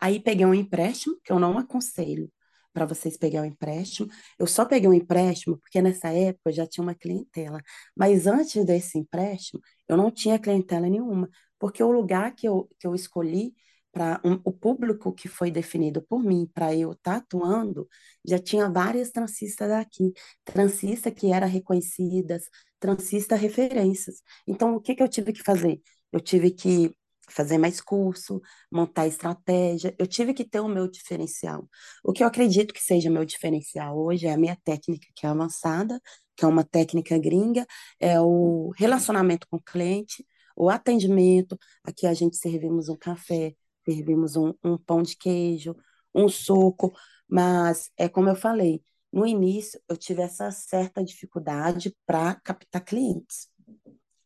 Aí 0.00 0.18
peguei 0.20 0.44
um 0.46 0.54
empréstimo, 0.54 1.16
que 1.22 1.32
eu 1.32 1.38
não 1.38 1.58
aconselho, 1.58 2.28
para 2.74 2.86
vocês 2.86 3.16
pegar 3.16 3.42
o 3.42 3.44
empréstimo. 3.46 4.08
Eu 4.38 4.46
só 4.46 4.66
peguei 4.66 4.88
um 4.88 4.92
empréstimo 4.94 5.58
porque 5.58 5.80
nessa 5.80 6.08
época 6.08 6.50
eu 6.50 6.52
já 6.52 6.66
tinha 6.66 6.82
uma 6.84 6.94
clientela. 6.94 7.60
Mas 7.96 8.26
antes 8.26 8.64
desse 8.66 8.98
empréstimo, 8.98 9.60
eu 9.88 9.96
não 9.96 10.10
tinha 10.10 10.38
clientela 10.38 10.88
nenhuma, 10.88 11.30
porque 11.58 11.82
o 11.82 11.90
lugar 11.92 12.34
que 12.34 12.46
eu, 12.48 12.68
que 12.78 12.86
eu 12.86 12.94
escolhi 12.94 13.54
para 13.92 14.20
um, 14.24 14.40
o 14.44 14.52
público 14.52 15.12
que 15.12 15.28
foi 15.28 15.50
definido 15.52 16.02
por 16.02 16.22
mim 16.22 16.50
para 16.52 16.74
eu 16.74 16.92
estar 16.92 17.12
tá 17.12 17.16
atuando, 17.18 17.88
já 18.26 18.38
tinha 18.38 18.68
várias 18.68 19.10
transistas 19.10 19.70
aqui, 19.70 20.12
transistas 20.44 21.14
que 21.14 21.32
eram 21.32 21.48
reconhecidas, 21.48 22.44
transistas 22.80 23.40
referências. 23.40 24.20
Então, 24.46 24.74
o 24.74 24.80
que, 24.80 24.94
que 24.96 25.02
eu 25.02 25.08
tive 25.08 25.32
que 25.32 25.42
fazer? 25.42 25.80
Eu 26.12 26.20
tive 26.20 26.50
que 26.50 26.92
fazer 27.30 27.58
mais 27.58 27.80
curso, 27.80 28.40
montar 28.70 29.06
estratégia. 29.06 29.94
Eu 29.98 30.06
tive 30.06 30.34
que 30.34 30.44
ter 30.44 30.60
o 30.60 30.68
meu 30.68 30.88
diferencial. 30.88 31.68
O 32.02 32.12
que 32.12 32.22
eu 32.22 32.26
acredito 32.26 32.74
que 32.74 32.82
seja 32.82 33.10
meu 33.10 33.24
diferencial 33.24 33.98
hoje 33.98 34.26
é 34.26 34.32
a 34.32 34.36
minha 34.36 34.56
técnica, 34.64 35.06
que 35.14 35.26
é 35.26 35.28
avançada, 35.28 36.00
que 36.36 36.44
é 36.44 36.48
uma 36.48 36.64
técnica 36.64 37.18
gringa, 37.18 37.66
é 38.00 38.20
o 38.20 38.72
relacionamento 38.76 39.46
com 39.48 39.56
o 39.56 39.62
cliente, 39.62 40.26
o 40.56 40.68
atendimento. 40.70 41.58
Aqui 41.84 42.06
a 42.06 42.14
gente 42.14 42.36
servimos 42.36 42.88
um 42.88 42.96
café, 42.96 43.54
servimos 43.84 44.36
um, 44.36 44.52
um 44.62 44.76
pão 44.78 45.02
de 45.02 45.16
queijo, 45.16 45.74
um 46.14 46.28
suco, 46.28 46.92
mas 47.28 47.90
é 47.96 48.08
como 48.08 48.28
eu 48.28 48.36
falei, 48.36 48.82
no 49.12 49.26
início 49.26 49.80
eu 49.88 49.96
tive 49.96 50.22
essa 50.22 50.50
certa 50.50 51.04
dificuldade 51.04 51.94
para 52.06 52.34
captar 52.36 52.84
clientes. 52.84 53.48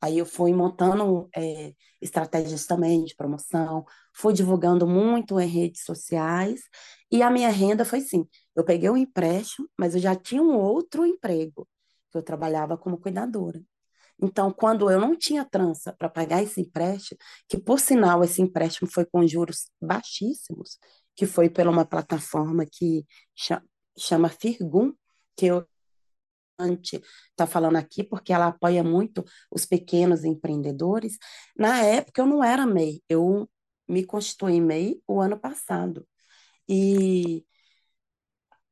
Aí 0.01 0.19
eu 0.19 0.27
fui 0.27 0.53
montando 0.53 1.29
é, 1.37 1.73
estratégias 2.01 2.67
também 2.67 3.05
de 3.05 3.15
promoção, 3.17 3.85
fui 4.15 4.33
divulgando 4.33 4.87
muito 4.87 5.41
em 5.41 5.49
redes 5.49 5.85
sociais, 5.85 6.61
e 7.11 7.23
a 7.23 7.31
minha 7.31 7.51
renda 7.51 7.85
foi 7.85 8.01
sim, 8.01 8.27
eu 8.55 8.65
peguei 8.65 8.89
um 8.91 8.97
empréstimo, 8.97 9.69
mas 9.79 9.95
eu 9.95 10.01
já 10.01 10.15
tinha 10.15 10.43
um 10.43 10.57
outro 10.57 11.05
emprego, 11.07 11.69
que 12.11 12.19
eu 12.19 12.23
trabalhava 12.23 12.77
como 12.79 12.99
cuidadora. 12.99 13.61
Então, 14.21 14.53
quando 14.53 14.91
eu 14.91 15.01
não 15.01 15.17
tinha 15.17 15.45
trança 15.45 15.93
para 15.93 16.09
pagar 16.09 16.43
esse 16.43 16.61
empréstimo, 16.61 17.19
que 17.49 17.59
por 17.59 17.79
sinal 17.79 18.25
esse 18.25 18.43
empréstimo 18.43 18.91
foi 18.91 19.05
com 19.05 19.27
juros 19.27 19.71
baixíssimos, 19.81 20.79
que 21.15 21.27
foi 21.27 21.49
pela 21.49 21.71
uma 21.71 21.85
plataforma 21.85 22.67
que 22.67 23.07
chama 23.97 24.29
Firgum, 24.29 24.93
que 25.37 25.47
eu 25.47 25.67
está 27.31 27.47
falando 27.47 27.77
aqui, 27.77 28.03
porque 28.05 28.33
ela 28.33 28.49
apoia 28.49 28.83
muito 28.83 29.25
os 29.51 29.65
pequenos 29.67 30.25
empreendedores. 30.25 31.19
Na 31.57 31.83
época, 31.83 32.21
eu 32.23 32.27
não 32.27 32.43
era 32.43 32.67
MEI, 32.67 33.03
eu 33.09 33.49
me 33.89 34.05
constituí 34.05 34.61
MEI 34.61 35.01
o 35.07 35.21
ano 35.21 35.39
passado. 35.39 36.07
E 36.69 37.45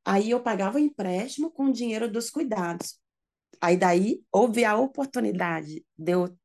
aí 0.05 0.31
eu 0.31 0.41
pagava 0.41 0.77
o 0.77 0.79
empréstimo 0.79 1.51
com 1.51 1.65
o 1.65 1.73
dinheiro 1.73 2.11
dos 2.11 2.29
cuidados. 2.29 2.99
Aí 3.61 3.77
daí 3.77 4.23
houve 4.31 4.65
a 4.65 4.77
oportunidade 4.77 5.85
de 5.97 6.11
eu 6.13 6.37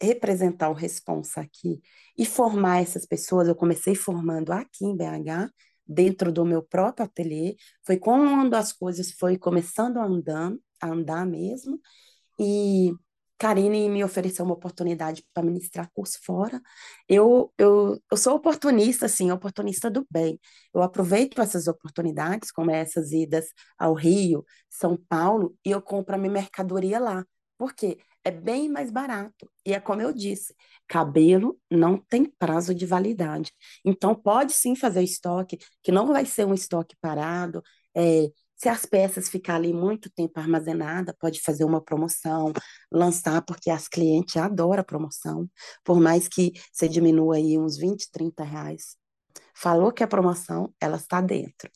representar 0.00 0.68
o 0.68 0.74
responsa 0.74 1.40
aqui 1.40 1.80
e 2.18 2.26
formar 2.26 2.82
essas 2.82 3.06
pessoas. 3.06 3.48
Eu 3.48 3.54
comecei 3.56 3.94
formando 3.94 4.52
aqui 4.52 4.84
em 4.84 4.96
BH, 4.96 5.50
dentro 5.86 6.32
do 6.32 6.44
meu 6.44 6.62
próprio 6.62 7.06
ateliê. 7.06 7.56
Foi 7.84 7.96
quando 7.96 8.54
as 8.54 8.72
coisas 8.72 9.12
foi 9.12 9.38
começando 9.38 9.98
a 9.98 10.04
andar, 10.04 10.52
a 10.80 10.88
andar 10.88 11.26
mesmo. 11.26 11.80
E 12.40 12.92
Karine 13.38 13.88
me 13.88 14.04
ofereceu 14.04 14.44
uma 14.44 14.54
oportunidade 14.54 15.24
para 15.34 15.42
ministrar 15.42 15.90
curso 15.92 16.18
fora. 16.24 16.60
Eu, 17.08 17.52
eu, 17.58 18.00
eu 18.10 18.16
sou 18.16 18.36
oportunista, 18.36 19.06
assim, 19.06 19.32
oportunista 19.32 19.90
do 19.90 20.06
bem. 20.10 20.38
Eu 20.72 20.82
aproveito 20.82 21.40
essas 21.40 21.66
oportunidades, 21.66 22.52
como 22.52 22.70
essas 22.70 23.12
idas 23.12 23.46
ao 23.78 23.94
Rio, 23.94 24.44
São 24.70 24.96
Paulo, 24.96 25.56
e 25.64 25.70
eu 25.72 25.82
compro 25.82 26.14
a 26.14 26.18
minha 26.18 26.32
mercadoria 26.32 27.00
lá. 27.00 27.24
Por 27.58 27.74
quê? 27.74 27.98
É 28.24 28.30
bem 28.30 28.68
mais 28.68 28.90
barato. 28.90 29.50
E 29.66 29.74
é 29.74 29.80
como 29.80 30.00
eu 30.00 30.12
disse, 30.12 30.54
cabelo 30.86 31.58
não 31.70 31.98
tem 31.98 32.24
prazo 32.38 32.72
de 32.74 32.86
validade. 32.86 33.52
Então, 33.84 34.14
pode 34.14 34.52
sim 34.52 34.76
fazer 34.76 35.02
estoque, 35.02 35.58
que 35.82 35.90
não 35.90 36.06
vai 36.06 36.24
ser 36.24 36.46
um 36.46 36.54
estoque 36.54 36.94
parado. 37.00 37.62
É, 37.96 38.28
se 38.56 38.68
as 38.68 38.86
peças 38.86 39.28
ficarem 39.28 39.72
ali 39.72 39.78
muito 39.78 40.08
tempo 40.10 40.38
armazenada, 40.38 41.12
pode 41.18 41.40
fazer 41.40 41.64
uma 41.64 41.80
promoção, 41.82 42.52
lançar, 42.92 43.42
porque 43.42 43.70
as 43.70 43.88
clientes 43.88 44.36
adoram 44.36 44.84
promoção, 44.84 45.50
por 45.84 46.00
mais 46.00 46.28
que 46.28 46.52
você 46.72 46.88
diminua 46.88 47.36
aí 47.36 47.58
uns 47.58 47.76
20, 47.76 48.08
30 48.12 48.44
reais. 48.44 48.96
Falou 49.54 49.92
que 49.92 50.02
é 50.04 50.06
promoção, 50.06 50.74
ela 50.80 50.96
está 50.96 51.20
dentro. 51.20 51.70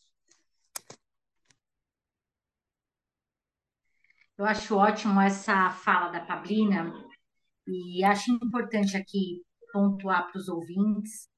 Eu 4.38 4.44
acho 4.44 4.76
ótimo 4.76 5.18
essa 5.20 5.70
fala 5.70 6.10
da 6.10 6.20
Pablina 6.20 6.92
e 7.66 8.04
acho 8.04 8.30
importante 8.32 8.96
aqui 8.96 9.42
pontuar 9.72 10.30
para 10.30 10.38
os 10.38 10.48
ouvintes 10.48 11.28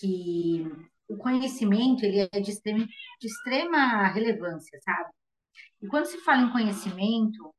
que 0.00 0.64
o 1.08 1.16
conhecimento 1.18 2.04
ele 2.04 2.28
é 2.32 2.40
de 2.40 2.50
extrema, 2.50 2.86
de 3.20 3.26
extrema 3.26 4.08
relevância, 4.08 4.78
sabe? 4.80 5.10
E 5.82 5.86
quando 5.88 6.06
se 6.06 6.18
fala 6.18 6.42
em 6.42 6.52
conhecimento, 6.52 7.54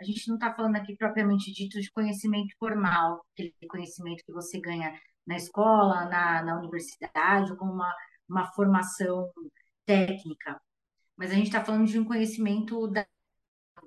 a 0.00 0.04
gente 0.04 0.26
não 0.28 0.34
está 0.36 0.52
falando 0.54 0.76
aqui 0.76 0.96
propriamente 0.96 1.52
dito 1.52 1.80
de 1.80 1.90
conhecimento 1.92 2.54
formal, 2.58 3.24
aquele 3.32 3.54
conhecimento 3.68 4.24
que 4.24 4.32
você 4.32 4.60
ganha 4.60 4.92
na 5.26 5.36
escola, 5.36 6.06
na, 6.06 6.42
na 6.42 6.58
universidade, 6.58 7.52
ou 7.52 7.56
com 7.56 7.66
uma, 7.66 7.94
uma 8.28 8.46
formação 8.54 9.30
técnica. 9.86 10.60
Mas 11.16 11.30
a 11.30 11.34
gente 11.34 11.46
está 11.46 11.64
falando 11.64 11.86
de 11.86 11.98
um 11.98 12.04
conhecimento 12.04 12.88
da 12.88 13.06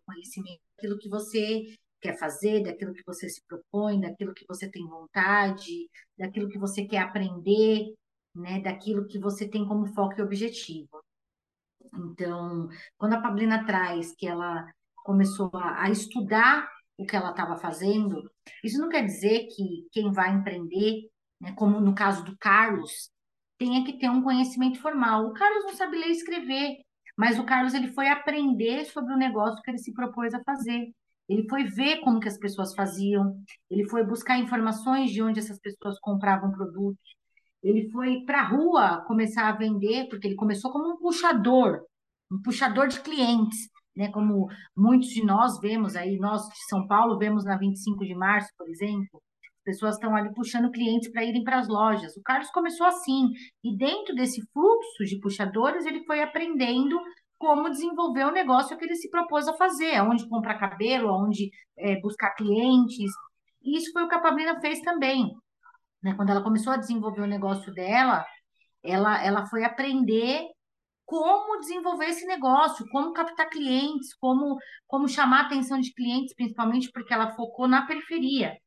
conhecimento 0.05 0.61
daquilo 0.75 0.97
que 0.97 1.09
você 1.09 1.75
quer 2.01 2.17
fazer, 2.17 2.63
daquilo 2.63 2.93
que 2.93 3.03
você 3.05 3.29
se 3.29 3.41
propõe, 3.47 3.99
daquilo 3.99 4.33
que 4.33 4.45
você 4.47 4.69
tem 4.69 4.85
vontade, 4.85 5.89
daquilo 6.17 6.49
que 6.49 6.59
você 6.59 6.85
quer 6.85 6.99
aprender, 6.99 7.93
né, 8.35 8.59
daquilo 8.61 9.07
que 9.07 9.17
você 9.17 9.47
tem 9.47 9.65
como 9.65 9.87
foco 9.93 10.19
e 10.19 10.21
objetivo. 10.21 11.03
Então, 11.95 12.67
quando 12.97 13.13
a 13.13 13.21
Pablina 13.21 13.65
traz 13.65 14.13
que 14.15 14.27
ela 14.27 14.69
começou 15.03 15.49
a, 15.53 15.83
a 15.83 15.89
estudar 15.89 16.67
o 16.97 17.05
que 17.05 17.15
ela 17.15 17.31
estava 17.31 17.57
fazendo, 17.57 18.29
isso 18.63 18.79
não 18.79 18.89
quer 18.89 19.05
dizer 19.05 19.47
que 19.47 19.87
quem 19.91 20.11
vai 20.11 20.33
empreender, 20.33 21.09
né, 21.39 21.53
como 21.53 21.79
no 21.79 21.95
caso 21.95 22.23
do 22.23 22.37
Carlos, 22.37 23.09
tenha 23.57 23.83
que 23.85 23.97
ter 23.97 24.09
um 24.09 24.23
conhecimento 24.23 24.79
formal. 24.81 25.27
O 25.27 25.33
Carlos 25.33 25.63
não 25.63 25.73
sabe 25.73 25.97
ler 25.97 26.07
e 26.07 26.11
escrever, 26.11 26.77
mas 27.17 27.39
o 27.39 27.45
Carlos 27.45 27.73
ele 27.73 27.87
foi 27.93 28.09
aprender 28.09 28.85
sobre 28.85 29.13
o 29.13 29.17
negócio 29.17 29.61
que 29.61 29.71
ele 29.71 29.77
se 29.77 29.93
propôs 29.93 30.33
a 30.33 30.43
fazer. 30.43 30.91
Ele 31.29 31.47
foi 31.47 31.63
ver 31.65 32.01
como 32.01 32.19
que 32.19 32.27
as 32.27 32.37
pessoas 32.37 32.75
faziam, 32.75 33.41
ele 33.69 33.87
foi 33.89 34.03
buscar 34.05 34.37
informações 34.37 35.11
de 35.11 35.21
onde 35.21 35.39
essas 35.39 35.59
pessoas 35.59 35.99
compravam 35.99 36.51
produtos. 36.51 37.15
Ele 37.61 37.89
foi 37.91 38.23
para 38.25 38.41
a 38.41 38.47
rua 38.47 39.03
começar 39.07 39.47
a 39.47 39.53
vender, 39.53 40.09
porque 40.09 40.27
ele 40.27 40.35
começou 40.35 40.71
como 40.71 40.93
um 40.93 40.97
puxador, 40.97 41.81
um 42.31 42.41
puxador 42.41 42.87
de 42.87 42.99
clientes, 42.99 43.69
né? 43.95 44.11
Como 44.11 44.47
muitos 44.75 45.09
de 45.09 45.23
nós 45.23 45.59
vemos 45.59 45.95
aí, 45.95 46.17
nós 46.17 46.41
de 46.49 46.67
São 46.67 46.85
Paulo 46.87 47.17
vemos 47.17 47.45
na 47.45 47.57
25 47.57 48.05
de 48.05 48.15
março, 48.15 48.49
por 48.57 48.67
exemplo, 48.69 49.21
pessoas 49.63 49.95
estão 49.95 50.15
ali 50.15 50.33
puxando 50.33 50.71
clientes 50.71 51.11
para 51.11 51.23
irem 51.23 51.43
para 51.43 51.59
as 51.59 51.67
lojas. 51.67 52.15
O 52.15 52.21
Carlos 52.21 52.49
começou 52.51 52.85
assim, 52.85 53.29
e 53.63 53.75
dentro 53.75 54.13
desse 54.15 54.41
fluxo 54.51 55.05
de 55.05 55.19
puxadores, 55.19 55.85
ele 55.85 56.03
foi 56.05 56.21
aprendendo 56.21 56.99
como 57.37 57.69
desenvolver 57.69 58.25
o 58.25 58.31
negócio 58.31 58.77
que 58.77 58.85
ele 58.85 58.95
se 58.95 59.09
propôs 59.09 59.47
a 59.47 59.53
fazer, 59.53 59.95
aonde 59.95 60.27
comprar 60.29 60.59
cabelo, 60.59 61.09
aonde 61.09 61.49
é, 61.77 61.99
buscar 61.99 62.31
clientes. 62.35 63.11
E 63.61 63.77
isso 63.77 63.91
foi 63.91 64.03
o 64.03 64.07
que 64.07 64.15
a 64.15 64.21
Pablina 64.21 64.59
fez 64.61 64.79
também. 64.81 65.29
Né? 66.01 66.13
Quando 66.15 66.29
ela 66.29 66.43
começou 66.43 66.73
a 66.73 66.77
desenvolver 66.77 67.21
o 67.21 67.27
negócio 67.27 67.73
dela, 67.73 68.25
ela, 68.83 69.23
ela 69.23 69.45
foi 69.47 69.63
aprender 69.63 70.47
como 71.05 71.59
desenvolver 71.59 72.05
esse 72.05 72.25
negócio, 72.25 72.85
como 72.89 73.13
captar 73.13 73.49
clientes, 73.49 74.13
como, 74.15 74.57
como 74.87 75.07
chamar 75.07 75.43
a 75.43 75.45
atenção 75.47 75.79
de 75.79 75.93
clientes, 75.93 76.33
principalmente 76.33 76.89
porque 76.91 77.13
ela 77.13 77.31
focou 77.31 77.67
na 77.67 77.85
periferia. 77.85 78.57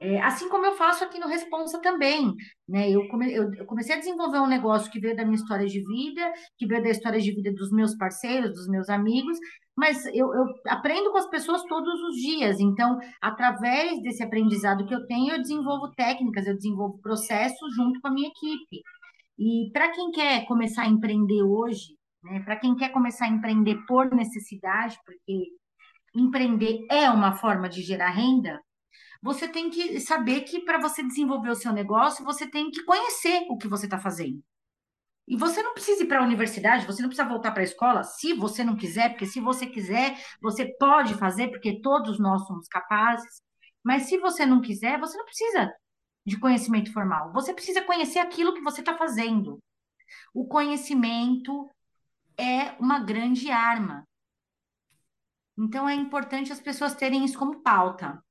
É, 0.00 0.20
assim 0.22 0.48
como 0.48 0.64
eu 0.64 0.76
faço 0.76 1.02
aqui 1.02 1.18
no 1.18 1.26
Responsa 1.26 1.80
também, 1.80 2.32
né? 2.68 2.88
Eu, 2.88 3.08
come, 3.08 3.32
eu, 3.32 3.66
comecei 3.66 3.96
a 3.96 3.98
desenvolver 3.98 4.38
um 4.38 4.46
negócio 4.46 4.90
que 4.92 5.00
veio 5.00 5.16
da 5.16 5.24
minha 5.24 5.34
história 5.34 5.66
de 5.66 5.80
vida, 5.80 6.32
que 6.56 6.66
veio 6.66 6.82
da 6.82 6.90
história 6.90 7.20
de 7.20 7.32
vida 7.32 7.52
dos 7.52 7.72
meus 7.72 7.96
parceiros, 7.96 8.52
dos 8.52 8.68
meus 8.68 8.88
amigos, 8.88 9.36
mas 9.76 10.06
eu, 10.06 10.32
eu 10.34 10.46
aprendo 10.68 11.10
com 11.10 11.18
as 11.18 11.28
pessoas 11.28 11.64
todos 11.64 12.00
os 12.02 12.16
dias. 12.16 12.60
Então, 12.60 12.98
através 13.20 14.00
desse 14.02 14.22
aprendizado 14.22 14.86
que 14.86 14.94
eu 14.94 15.04
tenho, 15.06 15.34
eu 15.34 15.42
desenvolvo 15.42 15.90
técnicas, 15.96 16.46
eu 16.46 16.54
desenvolvo 16.54 16.98
processos 17.00 17.74
junto 17.74 18.00
com 18.00 18.08
a 18.08 18.12
minha 18.12 18.28
equipe. 18.28 18.82
E 19.38 19.70
para 19.72 19.90
quem 19.90 20.10
quer 20.12 20.46
começar 20.46 20.82
a 20.82 20.88
empreender 20.88 21.42
hoje, 21.42 21.98
né? 22.22 22.40
Para 22.40 22.56
quem 22.56 22.74
quer 22.76 22.90
começar 22.90 23.26
a 23.26 23.30
empreender 23.30 23.76
por 23.86 24.14
necessidade, 24.14 24.98
porque 25.04 25.44
empreender 26.14 26.86
é 26.90 27.10
uma 27.10 27.32
forma 27.32 27.68
de 27.68 27.82
gerar 27.82 28.10
renda, 28.10 28.60
você 29.20 29.48
tem 29.48 29.68
que 29.70 30.00
saber 30.00 30.42
que 30.42 30.60
para 30.60 30.78
você 30.78 31.02
desenvolver 31.02 31.50
o 31.50 31.56
seu 31.56 31.72
negócio, 31.72 32.24
você 32.24 32.46
tem 32.46 32.70
que 32.70 32.84
conhecer 32.84 33.46
o 33.48 33.56
que 33.56 33.68
você 33.68 33.86
está 33.86 33.98
fazendo. 33.98 34.42
E 35.26 35.36
você 35.36 35.62
não 35.62 35.74
precisa 35.74 36.04
ir 36.04 36.06
para 36.06 36.20
a 36.20 36.24
universidade, 36.24 36.86
você 36.86 37.02
não 37.02 37.08
precisa 37.08 37.28
voltar 37.28 37.52
para 37.52 37.60
a 37.60 37.64
escola, 37.64 38.02
se 38.02 38.32
você 38.32 38.64
não 38.64 38.76
quiser, 38.76 39.10
porque 39.10 39.26
se 39.26 39.40
você 39.40 39.66
quiser, 39.66 40.18
você 40.40 40.64
pode 40.78 41.14
fazer, 41.14 41.48
porque 41.48 41.82
todos 41.82 42.18
nós 42.18 42.46
somos 42.46 42.66
capazes. 42.66 43.42
Mas 43.84 44.04
se 44.08 44.16
você 44.18 44.46
não 44.46 44.60
quiser, 44.62 44.98
você 44.98 45.18
não 45.18 45.24
precisa 45.24 45.70
de 46.24 46.38
conhecimento 46.38 46.92
formal. 46.92 47.32
Você 47.32 47.52
precisa 47.52 47.82
conhecer 47.82 48.20
aquilo 48.20 48.54
que 48.54 48.62
você 48.62 48.80
está 48.80 48.96
fazendo. 48.96 49.58
O 50.32 50.46
conhecimento 50.46 51.70
é 52.38 52.72
uma 52.80 52.98
grande 53.00 53.50
arma. 53.50 54.06
Então 55.58 55.88
é 55.88 55.94
importante 55.94 56.52
as 56.52 56.60
pessoas 56.60 56.94
terem 56.94 57.24
isso 57.24 57.38
como 57.38 57.60
pauta. 57.62 58.22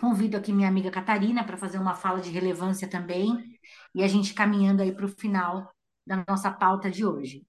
Convido 0.00 0.36
aqui 0.36 0.52
minha 0.52 0.68
amiga 0.68 0.90
Catarina 0.90 1.44
para 1.44 1.56
fazer 1.56 1.78
uma 1.78 1.94
fala 1.94 2.20
de 2.20 2.30
relevância 2.30 2.88
também, 2.88 3.58
e 3.94 4.02
a 4.02 4.08
gente 4.08 4.34
caminhando 4.34 4.82
aí 4.82 4.92
para 4.92 5.06
o 5.06 5.08
final 5.08 5.72
da 6.06 6.24
nossa 6.28 6.50
pauta 6.50 6.90
de 6.90 7.06
hoje. 7.06 7.46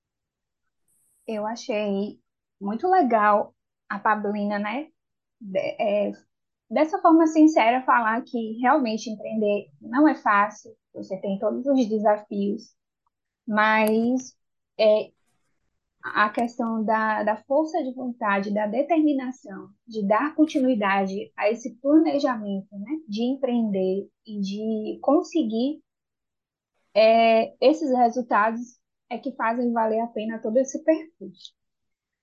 Eu 1.27 1.45
achei 1.45 2.19
muito 2.61 2.87
legal 2.87 3.53
a 3.89 3.99
Pablina, 3.99 4.59
né? 4.59 4.87
É, 5.55 6.11
dessa 6.69 6.99
forma 7.01 7.27
sincera, 7.27 7.83
falar 7.83 8.21
que 8.21 8.59
realmente 8.61 9.09
empreender 9.09 9.69
não 9.81 10.07
é 10.07 10.15
fácil, 10.15 10.75
você 10.93 11.19
tem 11.19 11.37
todos 11.39 11.65
os 11.65 11.89
desafios, 11.89 12.73
mas 13.45 14.35
é, 14.79 15.11
a 16.13 16.29
questão 16.29 16.83
da, 16.83 17.23
da 17.23 17.35
força 17.35 17.83
de 17.83 17.93
vontade, 17.93 18.53
da 18.53 18.67
determinação, 18.67 19.69
de 19.87 20.07
dar 20.07 20.35
continuidade 20.35 21.31
a 21.35 21.49
esse 21.49 21.75
planejamento, 21.77 22.67
né, 22.77 22.97
de 23.07 23.23
empreender 23.23 24.07
e 24.25 24.39
de 24.39 24.99
conseguir 25.01 25.81
é, 26.93 27.55
esses 27.59 27.89
resultados 27.91 28.79
é 29.09 29.17
que 29.17 29.35
fazem 29.35 29.73
valer 29.73 29.99
a 29.99 30.07
pena 30.07 30.39
todo 30.39 30.57
esse 30.57 30.83
percurso. 30.83 31.53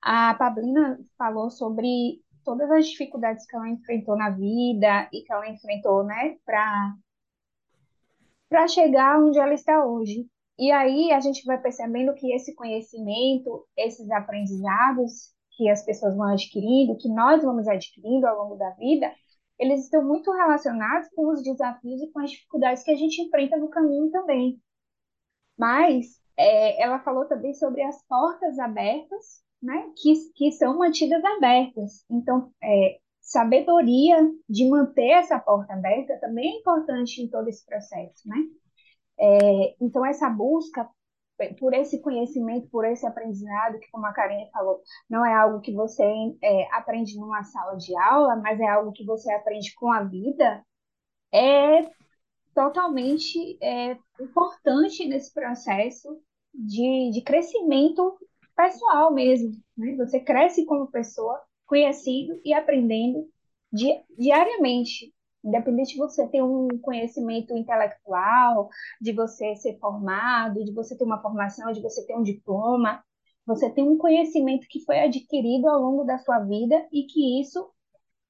A 0.01 0.35
Pablina 0.35 0.99
falou 1.19 1.51
sobre 1.51 2.21
todas 2.45 2.71
as 2.71 2.87
dificuldades 2.87 3.47
que 3.47 3.55
ela 3.55 3.69
enfrentou 3.69 4.17
na 4.17 4.31
vida 4.31 5.09
e 5.13 5.23
que 5.23 5.33
ela 5.33 5.49
enfrentou, 5.49 6.05
né, 6.05 6.37
para 6.45 6.95
para 8.49 8.69
chegar 8.69 9.19
onde 9.19 9.39
ela 9.39 9.55
está 9.55 9.85
hoje. 9.85 10.29
E 10.63 10.71
aí 10.71 11.11
a 11.11 11.19
gente 11.19 11.45
vai 11.45 11.61
percebendo 11.61 12.15
que 12.15 12.33
esse 12.33 12.55
conhecimento, 12.55 13.67
esses 13.77 14.09
aprendizados 14.13 15.35
que 15.57 15.69
as 15.69 15.85
pessoas 15.85 16.17
vão 16.17 16.29
adquirindo, 16.29 16.97
que 16.99 17.09
nós 17.09 17.43
vamos 17.43 17.67
adquirindo 17.67 18.29
ao 18.29 18.45
longo 18.45 18.55
da 18.55 18.71
vida, 18.71 19.13
eles 19.59 19.83
estão 19.83 20.05
muito 20.05 20.31
relacionados 20.31 21.09
com 21.17 21.33
os 21.33 21.43
desafios 21.43 22.01
e 22.01 22.13
com 22.13 22.21
as 22.21 22.31
dificuldades 22.31 22.85
que 22.85 22.93
a 22.93 22.97
gente 22.97 23.21
enfrenta 23.23 23.57
no 23.57 23.71
caminho 23.71 24.09
também. 24.13 24.63
Mas 25.59 26.21
é, 26.37 26.81
ela 26.81 27.01
falou 27.01 27.25
também 27.27 27.53
sobre 27.55 27.83
as 27.83 28.01
portas 28.07 28.57
abertas, 28.61 29.43
né, 29.61 29.91
que, 29.97 30.15
que 30.37 30.53
são 30.53 30.79
mantidas 30.79 31.25
abertas. 31.25 32.05
Então, 32.09 32.53
é, 32.63 33.01
sabedoria 33.21 34.17
de 34.49 34.69
manter 34.71 35.11
essa 35.11 35.41
porta 35.41 35.73
aberta 35.73 36.21
também 36.21 36.55
é 36.55 36.59
importante 36.61 37.21
em 37.21 37.29
todo 37.29 37.49
esse 37.49 37.67
processo, 37.67 38.29
né? 38.29 38.37
É, 39.23 39.77
então, 39.81 40.05
essa 40.05 40.29
busca 40.29 40.89
por 41.59 41.75
esse 41.75 42.01
conhecimento, 42.01 42.69
por 42.69 42.85
esse 42.85 43.07
aprendizado, 43.07 43.79
que 43.79 43.91
como 43.91 44.07
a 44.07 44.13
Karine 44.13 44.51
falou, 44.53 44.81
não 45.09 45.25
é 45.25 45.35
algo 45.35 45.61
que 45.61 45.73
você 45.73 46.05
é, 46.43 46.69
aprende 46.73 47.19
numa 47.19 47.43
sala 47.45 47.77
de 47.77 47.97
aula, 47.97 48.37
mas 48.37 48.61
é 48.61 48.67
algo 48.67 48.93
que 48.93 49.05
você 49.05 49.33
aprende 49.33 49.75
com 49.75 49.91
a 49.93 50.05
vida, 50.05 50.65
é 51.33 51.91
totalmente 52.55 53.59
é, 53.63 53.97
importante 54.21 55.07
nesse 55.07 55.33
processo 55.33 56.21
de, 56.53 57.11
de 57.13 57.23
crescimento 57.23 58.19
pessoal 58.55 59.13
mesmo. 59.13 59.53
Né? 59.77 59.97
Você 59.97 60.21
cresce 60.21 60.65
como 60.67 60.91
pessoa, 60.91 61.41
conhecendo 61.67 62.41
e 62.45 62.53
aprendendo 62.53 63.27
di, 63.73 63.89
diariamente. 64.19 65.13
Independente 65.45 65.95
de 65.95 65.99
você 65.99 66.27
ter 66.29 66.43
um 66.43 66.69
conhecimento 66.81 67.57
intelectual, 67.57 68.69
de 69.01 69.13
você 69.13 69.57
ser 69.57 69.79
formado, 69.79 70.65
de 70.65 70.73
você 70.73 70.97
ter 70.97 71.05
uma 71.05 71.21
formação, 71.21 71.73
de 71.73 71.81
você 71.81 72.07
ter 72.07 72.15
um 72.17 72.23
diploma, 72.23 73.03
você 73.47 73.69
tem 73.71 73.89
um 73.89 73.99
conhecimento 73.99 74.67
que 74.69 74.85
foi 74.85 75.01
adquirido 75.01 75.69
ao 75.69 75.81
longo 75.81 76.05
da 76.05 76.19
sua 76.19 76.41
vida 76.41 76.87
e 76.93 77.05
que 77.05 77.41
isso 77.41 77.71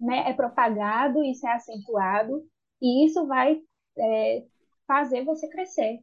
né, 0.01 0.31
é 0.31 0.33
propagado, 0.33 1.22
isso 1.25 1.46
é 1.46 1.53
acentuado, 1.53 2.42
e 2.81 3.07
isso 3.07 3.27
vai 3.27 3.61
é, 3.98 4.44
fazer 4.87 5.25
você 5.25 5.48
crescer. 5.48 6.01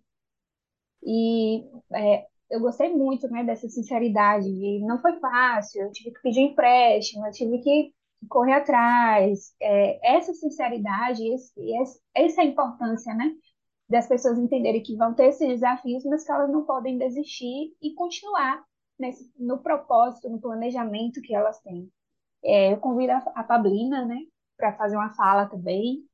E 1.04 1.64
é, 1.94 2.26
eu 2.50 2.60
gostei 2.60 2.94
muito 2.96 3.28
né, 3.30 3.44
dessa 3.44 3.68
sinceridade, 3.68 4.48
não 4.82 5.02
foi 5.02 5.20
fácil, 5.20 5.84
eu 5.84 5.92
tive 5.92 6.12
que 6.12 6.22
pedir 6.22 6.42
empréstimo, 6.42 7.26
eu 7.26 7.32
tive 7.32 7.60
que 7.60 7.94
correr 8.28 8.54
atrás. 8.54 9.54
É, 9.62 10.16
essa 10.18 10.34
sinceridade, 10.34 11.26
esse, 11.28 11.54
esse, 11.60 12.00
essa 12.14 12.44
importância, 12.44 13.14
né? 13.14 13.32
Das 13.88 14.08
pessoas 14.08 14.38
entenderem 14.38 14.84
que 14.84 14.96
vão 14.96 15.14
ter 15.14 15.30
esses 15.30 15.48
desafios, 15.48 16.04
mas 16.06 16.24
que 16.24 16.32
elas 16.32 16.52
não 16.52 16.64
podem 16.66 16.98
desistir 16.98 17.76
e 17.82 17.94
continuar 17.94 18.64
nesse, 19.00 19.32
no 19.38 19.60
propósito, 19.60 20.30
no 20.30 20.40
planejamento 20.40 21.22
que 21.22 21.34
elas 21.34 21.60
têm. 21.62 21.92
É, 22.44 22.74
eu 22.74 22.78
convido 22.78 23.14
a, 23.14 23.18
a 23.36 23.44
Pablina, 23.44 24.06
né, 24.06 24.20
para 24.58 24.76
fazer 24.76 24.96
uma 24.96 25.14
fala 25.14 25.48
também. 25.48 26.06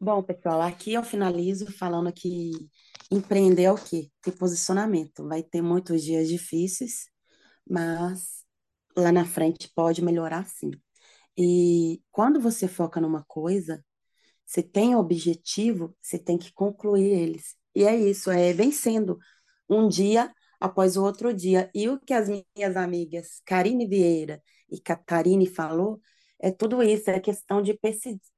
Bom, 0.00 0.22
pessoal, 0.22 0.62
aqui 0.62 0.92
eu 0.92 1.02
finalizo 1.02 1.72
falando 1.72 2.12
que 2.12 2.52
empreender 3.10 3.64
é 3.64 3.72
o 3.72 3.76
quê? 3.76 4.10
Ter 4.22 4.32
posicionamento. 4.32 5.26
Vai 5.26 5.42
ter 5.42 5.60
muitos 5.60 6.02
dias 6.04 6.28
difíceis, 6.28 7.06
mas 7.68 8.44
lá 8.96 9.10
na 9.10 9.24
frente 9.24 9.70
pode 9.74 10.02
melhorar 10.02 10.46
sim. 10.46 10.70
E 11.38 12.02
quando 12.12 12.40
você 12.40 12.68
foca 12.68 13.00
numa 13.00 13.24
coisa, 13.24 13.84
você 14.46 14.62
tem 14.62 14.96
objetivo, 14.96 15.96
você 16.02 16.18
tem 16.18 16.38
que 16.38 16.52
concluir 16.52 17.06
eles. 17.12 17.56
E 17.74 17.84
é 17.84 17.96
isso, 17.96 18.30
é 18.30 18.52
vencendo 18.52 19.18
um 19.68 19.88
dia 19.88 20.32
após 20.60 20.96
o 20.96 21.04
outro 21.04 21.32
dia. 21.34 21.70
E 21.74 21.88
o 21.88 22.00
que 22.00 22.12
as 22.14 22.28
minhas 22.28 22.76
amigas 22.76 23.40
Karine 23.46 23.86
Vieira 23.86 24.42
e 24.70 24.80
Catarine 24.80 25.46
falou 25.46 26.00
é 26.40 26.50
tudo 26.50 26.82
isso, 26.82 27.10
é 27.10 27.20
questão 27.20 27.62
de 27.62 27.78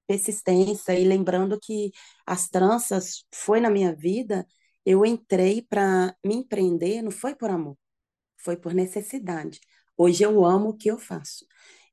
persistência. 0.07 0.99
E 0.99 1.05
lembrando 1.05 1.59
que 1.61 1.93
as 2.27 2.49
tranças 2.49 3.25
foi 3.33 3.61
na 3.61 3.71
minha 3.71 3.95
vida, 3.95 4.47
eu 4.85 5.05
entrei 5.07 5.63
para 5.63 6.15
me 6.25 6.35
empreender, 6.37 7.03
não 7.03 7.11
foi 7.11 7.35
por 7.35 7.51
amor, 7.51 7.77
foi 8.39 8.57
por 8.57 8.75
necessidade. 8.75 9.61
Hoje 9.97 10.25
eu 10.25 10.45
amo 10.45 10.71
o 10.71 10.77
que 10.77 10.91
eu 10.91 10.99
faço. 10.99 11.47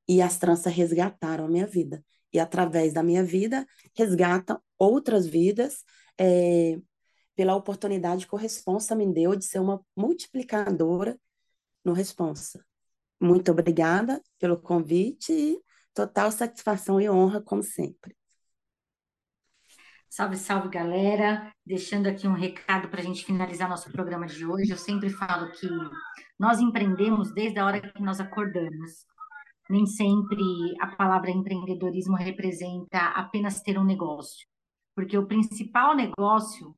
E 0.08 0.22
as 0.22 0.38
tranças 0.38 0.74
resgataram 0.74 1.46
a 1.46 1.50
minha 1.50 1.68
vida. 1.68 2.04
E 2.32 2.40
através 2.40 2.94
da 2.94 3.04
minha 3.04 3.24
vida, 3.24 3.66
resgatam 3.96 4.62
outras 4.78 5.26
vidas 5.26 5.84
é, 6.18 6.78
pela 7.36 7.56
oportunidade 7.56 8.28
que 8.28 8.36
o 8.36 8.38
Responsa 8.38 8.96
me 8.96 9.12
deu 9.12 9.36
de 9.36 9.46
ser 9.46 9.60
uma 9.60 9.82
multiplicadora 9.96 11.18
no 11.84 11.94
Responsa. 11.94 12.66
Muito 13.20 13.52
obrigada 13.52 14.22
pelo 14.40 14.60
convite 14.60 15.32
e 15.32 15.60
total 15.94 16.32
satisfação 16.32 17.02
e 17.02 17.10
honra, 17.10 17.42
como 17.42 17.64
sempre. 17.64 18.16
Salve, 20.10 20.38
salve, 20.38 20.70
galera! 20.70 21.52
Deixando 21.66 22.08
aqui 22.08 22.28
um 22.28 22.34
recado 22.34 22.88
para 22.88 23.02
a 23.02 23.04
gente 23.04 23.26
finalizar 23.26 23.70
nosso 23.70 23.92
programa 23.92 24.26
de 24.26 24.46
hoje. 24.46 24.72
Eu 24.72 24.78
sempre 24.78 25.10
falo 25.10 25.52
que 25.52 25.68
nós 26.40 26.60
empreendemos 26.60 27.34
desde 27.34 27.60
a 27.60 27.66
hora 27.66 27.82
que 27.82 28.02
nós 28.02 28.20
acordamos 28.20 29.06
nem 29.70 29.86
sempre 29.86 30.38
a 30.80 30.88
palavra 30.88 31.32
empreendedorismo 31.32 32.16
representa 32.16 33.00
apenas 33.10 33.62
ter 33.62 33.78
um 33.78 33.84
negócio, 33.84 34.48
porque 34.96 35.18
o 35.18 35.28
principal 35.28 35.96
negócio 35.96 36.76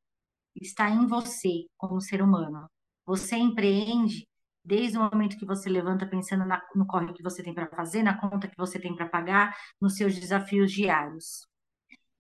está 0.56 0.90
em 0.90 1.06
você 1.08 1.66
como 1.78 2.02
ser 2.02 2.22
humano. 2.22 2.70
Você 3.06 3.38
empreende 3.38 4.28
desde 4.64 4.98
o 4.98 5.02
momento 5.02 5.38
que 5.38 5.46
você 5.46 5.70
levanta 5.70 6.06
pensando 6.06 6.46
na, 6.46 6.62
no 6.76 6.86
corre 6.86 7.14
que 7.14 7.24
você 7.24 7.42
tem 7.44 7.54
para 7.54 7.68
fazer, 7.70 8.04
na 8.04 8.20
conta 8.20 8.48
que 8.48 8.58
você 8.58 8.80
tem 8.80 8.96
para 8.96 9.10
pagar, 9.10 9.56
nos 9.82 9.96
seus 9.96 10.16
desafios 10.16 10.72
diários. 10.72 11.48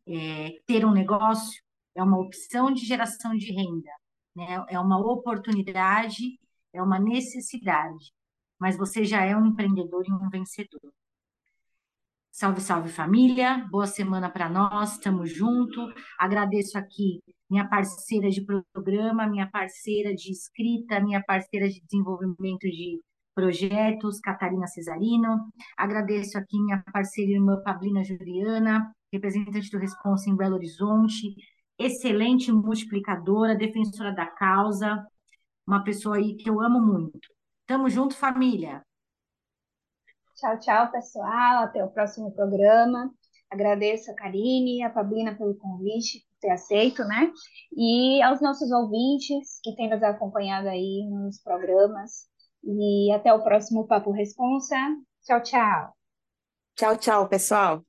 É, 0.07 0.59
ter 0.65 0.85
um 0.85 0.91
negócio 0.91 1.61
é 1.95 2.01
uma 2.03 2.19
opção 2.19 2.71
de 2.71 2.85
geração 2.85 3.35
de 3.35 3.51
renda, 3.51 3.91
né? 4.35 4.65
é 4.69 4.79
uma 4.79 4.97
oportunidade, 4.99 6.39
é 6.73 6.81
uma 6.81 6.99
necessidade 6.99 8.11
mas 8.59 8.77
você 8.77 9.05
já 9.05 9.23
é 9.23 9.35
um 9.35 9.47
empreendedor 9.47 10.03
e 10.07 10.11
um 10.11 10.29
vencedor. 10.29 10.91
Salve, 12.31 12.61
salve 12.61 12.89
família, 12.89 13.67
boa 13.69 13.87
semana 13.87 14.29
para 14.29 14.49
nós, 14.49 14.93
estamos 14.93 15.31
junto. 15.33 15.91
Agradeço 16.17 16.77
aqui 16.77 17.21
minha 17.49 17.67
parceira 17.67 18.29
de 18.29 18.45
programa, 18.45 19.27
minha 19.27 19.49
parceira 19.49 20.13
de 20.13 20.31
escrita, 20.31 20.99
minha 20.99 21.21
parceira 21.23 21.67
de 21.67 21.81
desenvolvimento 21.81 22.61
de 22.61 23.01
projetos, 23.33 24.19
Catarina 24.19 24.67
Cesarino. 24.67 25.51
Agradeço 25.77 26.37
aqui 26.37 26.57
minha 26.61 26.83
parceira 26.93 27.31
irmã 27.31 27.61
Pablina 27.63 28.03
Juliana, 28.03 28.93
representante 29.11 29.71
do 29.71 29.79
Responsa 29.79 30.29
em 30.29 30.35
Belo 30.35 30.55
Horizonte, 30.55 31.35
excelente 31.77 32.51
multiplicadora, 32.51 33.55
defensora 33.55 34.13
da 34.13 34.25
causa, 34.27 35.03
uma 35.65 35.83
pessoa 35.83 36.17
aí 36.17 36.35
que 36.35 36.49
eu 36.49 36.61
amo 36.61 36.79
muito. 36.81 37.38
Tamo 37.69 37.87
junto, 37.87 38.15
família. 38.15 38.83
Tchau, 40.35 40.59
tchau, 40.59 40.91
pessoal. 40.91 41.65
Até 41.65 41.85
o 41.85 41.91
próximo 41.91 42.31
programa. 42.31 43.13
Agradeço 43.47 44.09
a 44.09 44.15
Karine 44.15 44.79
e 44.79 44.81
a 44.83 44.89
Pablina 44.89 45.35
pelo 45.35 45.53
convite, 45.53 46.25
por 46.27 46.39
ter 46.39 46.49
aceito, 46.49 47.03
né? 47.03 47.31
E 47.77 48.23
aos 48.23 48.41
nossos 48.41 48.71
ouvintes 48.71 49.59
que 49.63 49.75
têm 49.75 49.87
nos 49.87 50.01
acompanhado 50.01 50.67
aí 50.67 51.07
nos 51.11 51.39
programas. 51.43 52.27
E 52.63 53.13
até 53.13 53.31
o 53.31 53.43
próximo 53.43 53.85
Papo 53.85 54.09
Responsa. 54.09 54.75
Tchau, 55.23 55.43
tchau. 55.43 55.93
Tchau, 56.75 56.97
tchau, 56.97 57.29
pessoal. 57.29 57.85